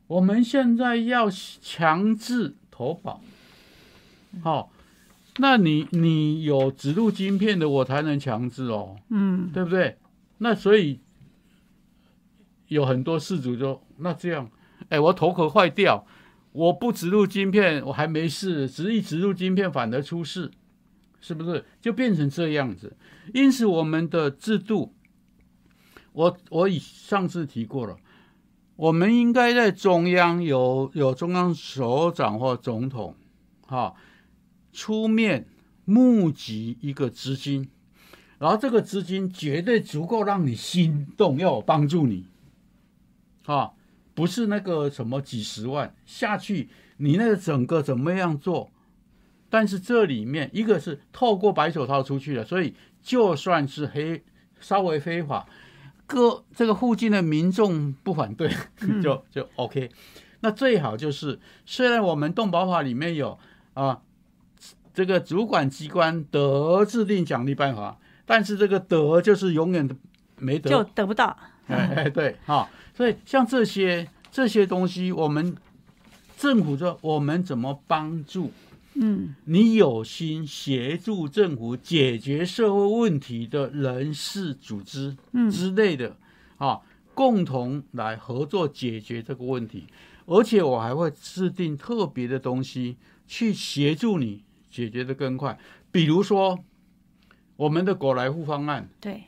[0.06, 3.20] 我们现在要强制投保，
[4.42, 4.72] 好，
[5.36, 9.98] 那你你有植入晶片的，我才能强制哦，嗯，对不对？
[10.38, 11.00] 那所以
[12.68, 14.50] 有很多事主就那这样。
[14.94, 16.06] 哎，我头壳坏掉，
[16.52, 20.52] 我不植入晶片，我还没事，只一植入晶片反而出事，
[21.20, 21.64] 是不是？
[21.80, 22.96] 就变成这样子。
[23.32, 24.94] 因此，我们的制度，
[26.12, 27.96] 我我以上次提过了，
[28.76, 33.16] 我们应该在中央有有中央首长或总统，
[33.66, 33.94] 哈，
[34.72, 35.48] 出面
[35.84, 37.68] 募集一个资金，
[38.38, 42.26] 然后这个资金绝对足够让你心动，要我帮助你，
[43.44, 43.74] 哈。
[44.14, 48.70] 不是那个什么几十万下去，你那个整个怎么样做？
[49.50, 54.24] 但是这里面一个是透过白手套出去的，所以就算是黑
[54.58, 55.46] 稍微非法，
[56.06, 58.50] 各这个附近的民众不反对，
[59.02, 59.90] 就就 OK。
[60.40, 63.38] 那最好就是，虽然我们动保法里面有
[63.74, 64.02] 啊，
[64.92, 69.88] 这个主管机关得制定奖励办法，但是这个得就是永远
[70.38, 71.36] 没得，就得不到。
[71.68, 72.68] 哎哎，对哈。
[72.94, 75.56] 所以像这些这些东西，我们
[76.36, 78.50] 政府说我们怎么帮助？
[78.94, 85.16] 嗯，你有心协助政府解决社会问题的人事组织
[85.50, 86.16] 之类的
[86.58, 86.80] 啊，
[87.12, 89.86] 共同来合作解决这个问题。
[90.26, 92.96] 而且我还会制定特别的东西
[93.26, 95.58] 去协助你解决的更快。
[95.90, 96.56] 比如说
[97.56, 99.24] 我们的果来户方案，对，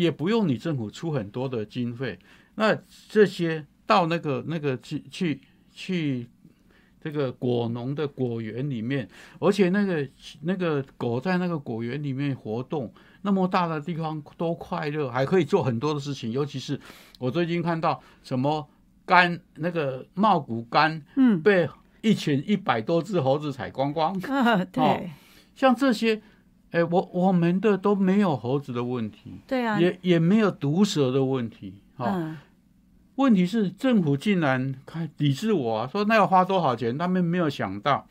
[0.00, 2.18] 也不用你政府出很多的经费。
[2.56, 2.76] 那
[3.08, 5.40] 这些到那个那个去去
[5.72, 6.26] 去
[7.00, 10.06] 这个果农的果园里面，而且那个
[10.42, 12.92] 那个狗在那个果园里面活动，
[13.22, 16.30] 那么大的地方多快乐，还可以做很多的事情。
[16.30, 16.78] 尤其是
[17.18, 18.68] 我最近看到什么
[19.04, 21.68] 干那个茂谷干，嗯，被
[22.02, 24.18] 一群一百多只猴子采光光。
[24.72, 25.10] 对，
[25.54, 26.20] 像这些，
[26.70, 32.36] 哎，我我们的都没有猴子的问题，对啊，也也没有毒蛇的问题，哈。
[33.16, 36.98] 问题是政府竟然开抵制我说那要花多少钱？
[36.98, 38.06] 他们没有想到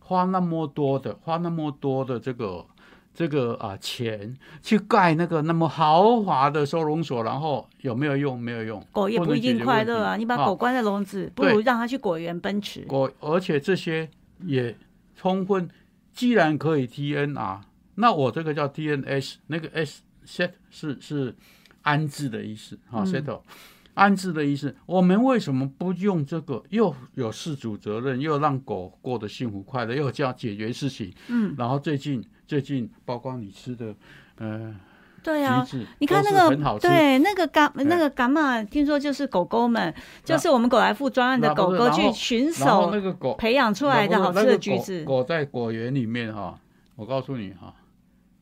[0.00, 2.66] 花那么多的花那么多的这个
[3.14, 8.36] 这个啊钱去盖那个那么豪华的收容所，然后有没有用？
[8.36, 8.84] 没有用。
[8.90, 10.16] 狗也不一定快乐啊！
[10.16, 12.84] 你把狗关在笼子，不如让它去果园奔驰。
[12.88, 14.10] 果而且这些
[14.44, 14.76] 也
[15.14, 15.68] 充分，
[16.12, 17.60] 既然可以 T N R，
[18.00, 21.34] 那我这个叫 T N S，那个 S set 是是
[21.82, 23.40] 安置的意思啊，settle。
[23.94, 26.62] 安置的意思，我们为什么不用这个？
[26.68, 31.12] 又有事主责任，又让狗过得幸福快乐，又这样解决事情。
[31.26, 33.92] 嗯，然后最近最近，包括你吃的，
[34.36, 34.72] 呃，
[35.24, 35.66] 对啊，
[35.98, 39.92] 你看那个，对那个伽那个伽马，听说就是狗狗们，
[40.22, 45.02] 就是我们狗来富专案的狗狗去巡守那个狗培养出来的好吃的橘子。
[45.02, 46.56] 狗在果园里面哈，
[46.94, 47.74] 我告诉你哈，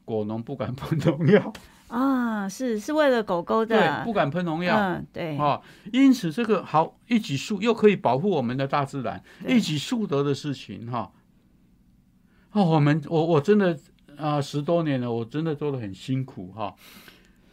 [0.06, 1.52] 果农不敢喷农药。
[1.88, 5.60] 啊，是是为了狗狗的，对，不敢喷农药，嗯，对，啊，
[5.92, 11.12] 因此这个好一己树又可以保护我们的大自然，一己树德的事情，哈，
[12.50, 13.78] 哦，我们我我真的
[14.16, 16.74] 啊，十多年了，我真的做的很辛苦，哈，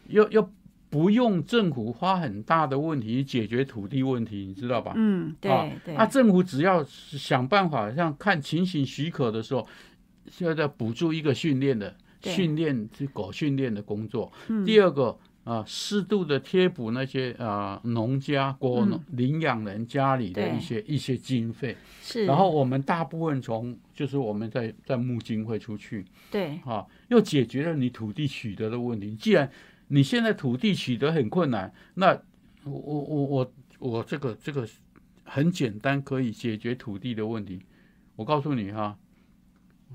[0.07, 0.49] 又又
[0.89, 4.93] 不用政府花很大的问题解决土地问题，你知道吧？
[4.95, 9.67] 嗯，对对，那政府只要想办法，像看情形许可的时候，
[10.25, 11.95] 现在补助一个训练的。
[12.23, 14.31] 训练是狗训练的工作。
[14.65, 26.05] 第二个，啊，适度的贴补那些啊农家国农领养人家里的一些一些经费，是，然后我们大部分从就是我们在在募经会出去。
[26.31, 29.13] 对，啊，又解决了你土地取得的问题。
[29.15, 29.51] 既然
[29.89, 32.13] 你现在土地取得很困难，那
[32.63, 34.67] 我我我我我这个这个
[35.25, 37.59] 很简单可以解决土地的问题。
[38.15, 38.97] 我告诉你哈、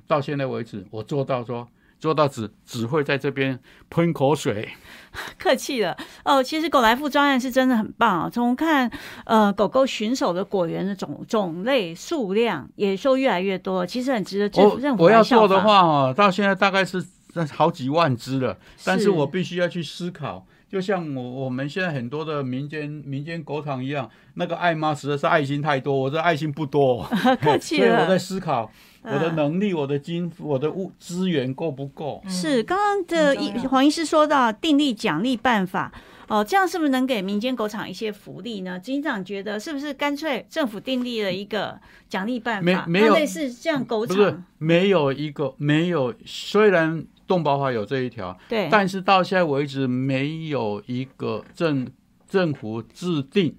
[0.06, 1.66] 到现在为止，我做到说
[1.98, 3.58] 做到只只会在这边
[3.90, 4.68] 喷口水。
[5.38, 6.42] 客气了哦。
[6.42, 8.90] 其实狗来富专案是真的很棒啊、从看
[9.24, 17.04] 呃狗狗巡守的果园的种种类数量也说越来越多，其实很值得政府我我要做的话哦，到现在大概是
[17.50, 20.46] 好几万只了，但是是我必须要去思考。
[20.70, 27.02] 就像我我们现在很多的民间民间狗场一样，那个爱妈实在是爱心太多，我这爱心不多，
[27.40, 28.18] 客气 所以我在。
[28.18, 28.70] 思考
[29.12, 32.22] 我的嗯能力、我的金、我的物资源够不够。
[32.28, 35.92] 是刚刚的医很重要黄医师说到订立奖励办法。
[36.28, 38.78] 哦，这样是不是能给民间狗场一些福利呢？
[38.78, 51.88] 警长觉得是不是干脆政府订立了一个奖励办法，没没有那类似这样狗不是场，没有一个没有，虽然动保法有这一条，对，但是到现在为止没有一个政
[52.28, 53.56] 政府制定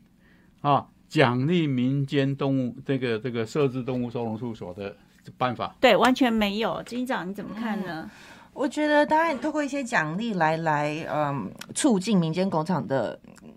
[0.62, 4.96] 啊奖励民间动物这个这个设置动物收容处所的
[5.38, 5.76] 办法。
[5.80, 6.82] 对，完全没有。
[6.84, 8.10] 金长你怎么看呢？
[8.54, 13.54] 我觉得当然透过一些奖励来来嗯促进民间狗场的嗯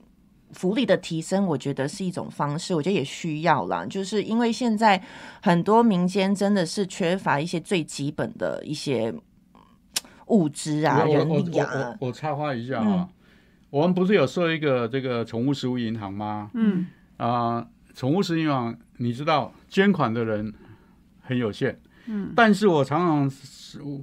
[0.52, 3.84] 福利的提升，我觉得是一种方式，我觉得也需要啦。
[3.86, 5.02] 就是因为现在
[5.42, 9.12] 很多民间真的是缺乏一些最基本的一些
[9.54, 9.60] 嗯
[10.26, 12.06] 物资啊、人我我我力啊我。
[12.06, 13.08] 我插话一下啊、嗯
[13.70, 16.50] 我们不是有设一个这个宠物食物银行吗？
[16.52, 20.52] 嗯，啊、宠物食物银行，你知道捐款的人
[21.32, 21.76] 很有限，
[22.06, 23.32] 嗯，但是我常常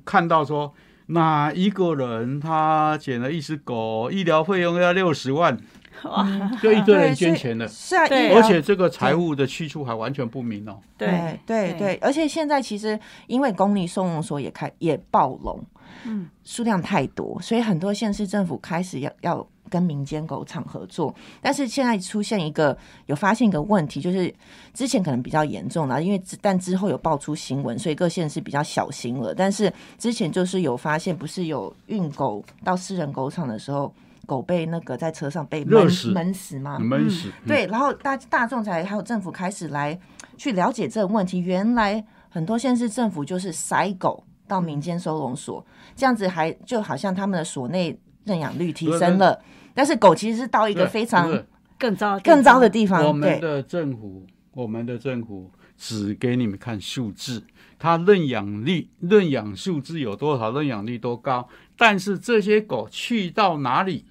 [0.04, 0.74] 看到说。
[1.12, 5.58] 哪一个人他捡了一只狗，医疗费用要六十万，
[6.04, 6.24] 哇
[6.62, 10.80] 就一堆人捐钱的，是啊，对而且这个财务的去处还完全不明哦。
[11.00, 15.60] 对对对，而且现在其实因为公立收容所也开也暴龙，
[16.06, 21.14] 嗯，数量太多，所以很多县市政府开始要要跟民间狗场合作。
[21.42, 24.34] 但是现在出现一个有发现一个问题，就是
[24.74, 29.34] 之前可能比较严重了，因为之但之后有爆出新闻，所以各县市比较小心了。
[29.34, 33.94] 但是之前就是有发现，不是有运狗到私人狗场的时候，
[34.26, 36.80] 狗被那个在车上被闷死闷死吗？
[36.80, 37.30] 闷死。
[37.30, 40.00] 嗯，对，然后大大众才还有政府开始来
[40.38, 41.40] 去了解这个问题。
[41.40, 45.64] 原来很多县市政府就是塞狗到民间收容所，
[45.96, 49.40] 这样子还就好像他们的所内认养率提升了，
[49.76, 51.32] 但是狗其实是到一个非常
[51.78, 53.06] 更糟更糟的地方。
[53.06, 57.44] 我们的政府，我们的政府只给你们看数字，
[57.78, 61.48] 它认养率、认养数字有多少，认养率多高，
[61.78, 64.06] 但是这些狗去到哪里，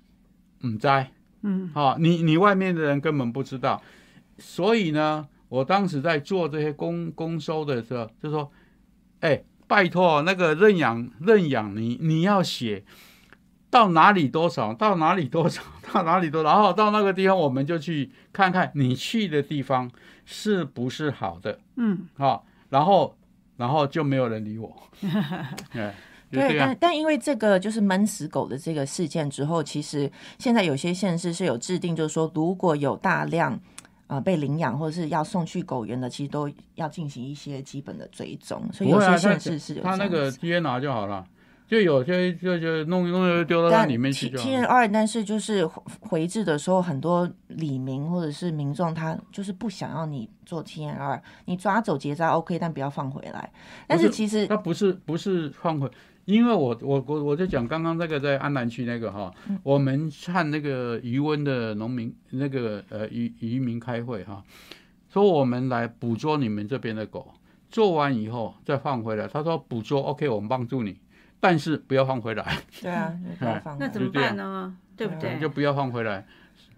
[0.64, 0.88] 唔知，
[1.42, 3.82] 嗯，啊，你你外面的人根本不知道，
[4.38, 8.50] 所以呢，我当时在做这些公公收的时候，就说，
[9.20, 12.82] 哎，拜托那个认养认养你你要写。
[13.70, 15.60] 到哪里多少，到哪里多少，
[15.92, 19.90] 到哪里多少，然后到那个地方，我们就去看看你去的地方
[20.24, 23.14] 是不是好的，嗯，好，然后
[23.58, 24.74] 然后就没有人理我，
[25.70, 33.60] 对，但，但因为这个就是闷死狗的这个事件之后，其实现在有些县市是有制定，就是说如果有大量
[34.08, 41.24] 呃被领养或者是要送去狗园的，其实都要进行一些基本的追踪，所以有些他县市是有他那个这样子 DNA 就好了，
[41.68, 44.68] 就有些就就弄弄丢到那里面去就好 T N 了。
[44.68, 53.52] R，但是就是回回制的时候，很多李民或者是民众，他就是不想要你做 N R，你抓走结扎 OK，但不要放回来。
[53.86, 55.90] 但是其实他不是不是放回，
[56.24, 64.42] 因为我我我我就讲刚刚那个在安南区那个哈，嗯我们和那个渔温的农民那个呃渔渔民开会哈，
[65.10, 67.34] 说我们来捕捉你们这边的狗，
[67.68, 69.28] 做完以后再放回来。
[69.28, 70.96] 他说捕捉 OK，我们帮助你，
[71.40, 73.12] 但是不要放回来，对啊。
[73.78, 74.74] 那怎么办呢？
[74.96, 75.38] 对不对？
[75.38, 76.26] 就不要放回来。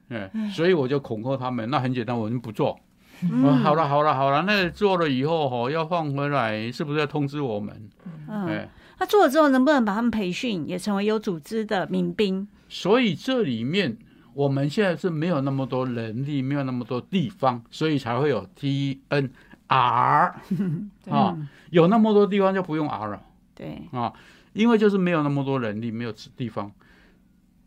[0.09, 2.79] 嗯，所以我就恐吓他们，那很简单，我们不做。
[3.23, 7.91] 嗯哦，好了好了好了，那做了以后哈，要放回来，是不是要通知我们？
[8.29, 12.49] 嗯，哎，那做了之后，能不能把他们培训，也成为有组织的民兵？
[12.69, 13.97] 所以这里面
[14.33, 19.31] 我们现在是没有那么多人力，没有那么多地方，所以才会有 T N
[19.67, 20.41] R
[21.11, 21.37] 啊，
[21.71, 23.23] 有那么多地方就不用 R 了
[23.55, 24.13] 对，啊，
[24.53, 26.73] 因为就是没有那么多人力，没有地方，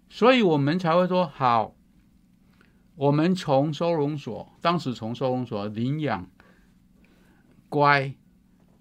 [0.10, 1.76] 所以我们才会说好。
[2.96, 6.28] 我们从收容所，当时从收容所领养，
[7.68, 8.14] 乖，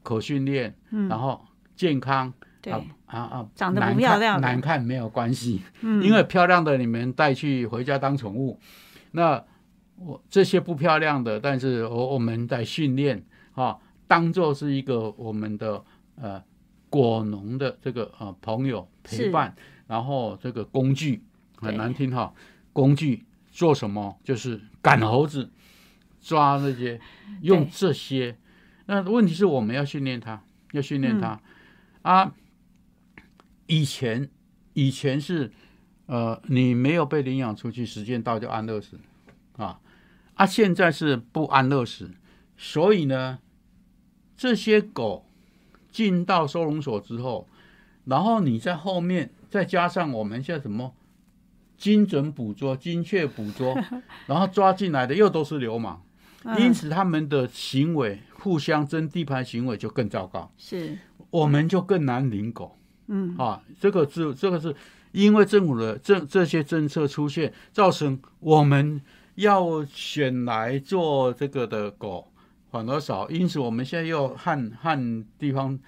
[0.02, 0.76] 可训练，
[1.08, 2.30] 然后健康，
[2.60, 8.60] 对啊啊啊，长得不漂亮的难看没有关系，嗯因为漂亮的你们带去回家当宠物，
[9.12, 9.42] 那
[9.96, 13.24] 我这些不漂亮的，但是我我们在训练
[13.54, 15.82] 啊，当做是一个我们的
[16.16, 16.44] 呃
[16.92, 21.22] 果农的这个呃朋友陪伴，然后这个工具
[21.56, 22.34] 很难听哈，
[22.74, 24.20] 工具做什么？
[24.22, 25.50] 就是赶猴子，
[26.20, 27.00] 抓那些
[27.40, 28.36] 用这些，
[28.84, 31.40] 那问题是我们要训练它，要训练它、
[32.02, 32.34] 啊。
[33.66, 34.28] 以前
[34.74, 35.50] 以前是
[36.04, 39.00] 呃，你没有被领养出去，时间到就安乐死
[39.56, 39.80] 啊。
[40.34, 42.10] 啊，现在是不安乐死，
[42.58, 43.38] 所以呢，
[44.36, 45.24] 这些狗
[45.92, 47.46] 进到收容所之后，
[48.06, 50.92] 然后你在后面再加上我们现在什么
[51.76, 53.76] 精准捕捉、精确捕捉，
[54.26, 55.98] 然后抓进来的又都是流氓，
[56.44, 56.60] 嗯。
[56.60, 60.98] 因此他们的行为互相争地盘行为就更糟糕，是。
[61.30, 62.76] 我们就更难领狗。
[63.08, 63.36] 嗯。
[63.36, 64.74] 啊，这个是这个是
[65.12, 69.00] 因为政府的这这些政策出现，造成我们
[69.34, 72.31] 要选来做这个的狗
[72.72, 75.78] 反而少，因此我们现在又和和地方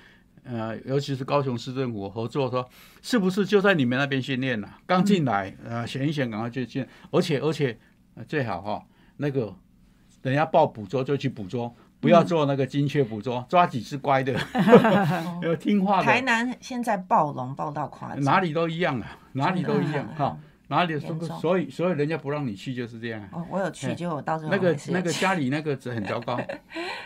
[0.45, 2.69] 呃，尤其是高雄市政府合作说，
[3.01, 7.77] 是不是就在你们那边训练了、刚进来呃选一选，赶快就进，而且而且、
[8.15, 8.85] 呃最好哈、
[9.17, 9.53] 那个
[10.23, 11.75] 人家报捕捉就去捕捉。
[12.01, 14.39] 不要做那个精确捕捉，抓几只乖的，
[15.43, 16.05] 要听话的。
[16.05, 20.37] 台南现在暴龙暴到夸张，哪里都一样啊，哪里都一样哈，
[20.75, 23.21] 哪里严重所以所以人家不让你去就是这样。
[23.23, 23.29] 啊。
[23.33, 26.35] 哦，我有去，哎结果到最后那个那个家里那个很糟糕，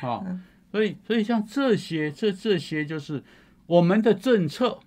[0.01, 0.25] 啊，
[0.73, 3.23] 所以所以像这些这这些就是
[3.67, 4.79] 我们的政策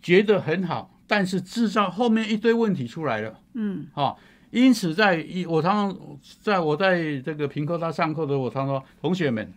[0.00, 3.86] 觉得很好，但是制造后面一堆问题出来了，嗯。
[3.94, 4.14] 啊，
[4.50, 9.52] 因此在一我常常在我在这个平科大上课的时候，我常说同学们，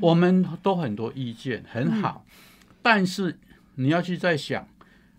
[0.00, 2.24] 我们都很多意见很好，
[2.80, 3.38] 但是
[3.74, 4.66] 你要去再想，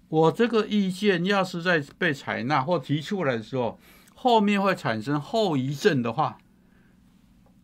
[0.09, 3.79] 我这个意见要是在被采纳或提出来的时候，
[4.13, 6.37] 后面会产生后遗症的话，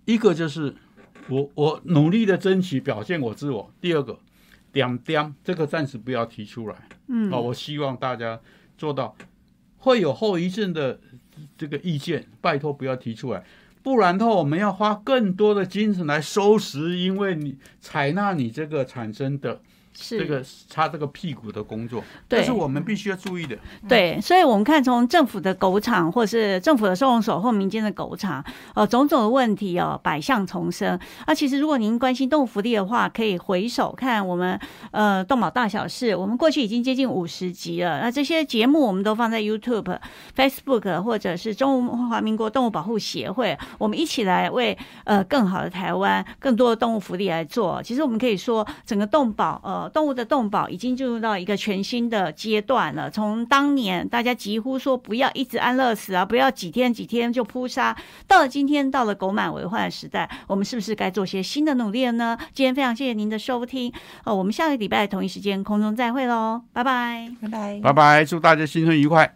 [0.05, 0.75] 一个就是
[1.27, 4.19] 我我努力的争取表现我自我，第二个
[4.71, 6.75] 点点这个暂时不要提出来。
[7.07, 8.39] 嗯哦，我希望大家
[8.77, 9.15] 做到
[9.77, 10.99] 会有后遗症的
[11.57, 13.43] 这个意见，拜托不要提出来，
[13.81, 23.57] 不然的话，我们要花更多的精神来收拾，因为你采纳你这个产生的是这个擦这个屁股的工作，对这是我们必须要注意的。
[23.87, 28.43] 对，所以我们看从政府的狗场，或是政府的收容所或民间的狗场，
[28.75, 30.99] 呃，种种的问题哦，百象丛生。
[31.25, 34.59] 那其实如果您关心动物福利的话，可以回首看我们
[34.91, 38.01] 呃动保大小事，我们过去已经接近五十集了。
[38.01, 39.97] 那这些节目我们都放在 YouTube、
[40.35, 47.81] Facebook 或者是中华民国动物保护协会，我们一起来为呃更好的台湾、更多的动物福利来做。
[47.81, 53.09] 其实我们可以说，整个动保呃动物的动保已经进入到一个全新的阶段了。
[53.09, 57.95] 从当年大家几乎说不要一直安乐死啊，不要几天几天就扑杀，
[58.27, 62.37] 到了今天，到了狗满为患的时代，我们是不是该做些新的努力了呢？
[62.53, 63.91] 今天非常谢谢您的收听，
[64.23, 67.31] 呃，我们下个礼拜同一时间空中再会喽，拜拜。
[67.41, 67.79] 拜拜。
[67.81, 69.35] 拜拜，祝大家新春愉快。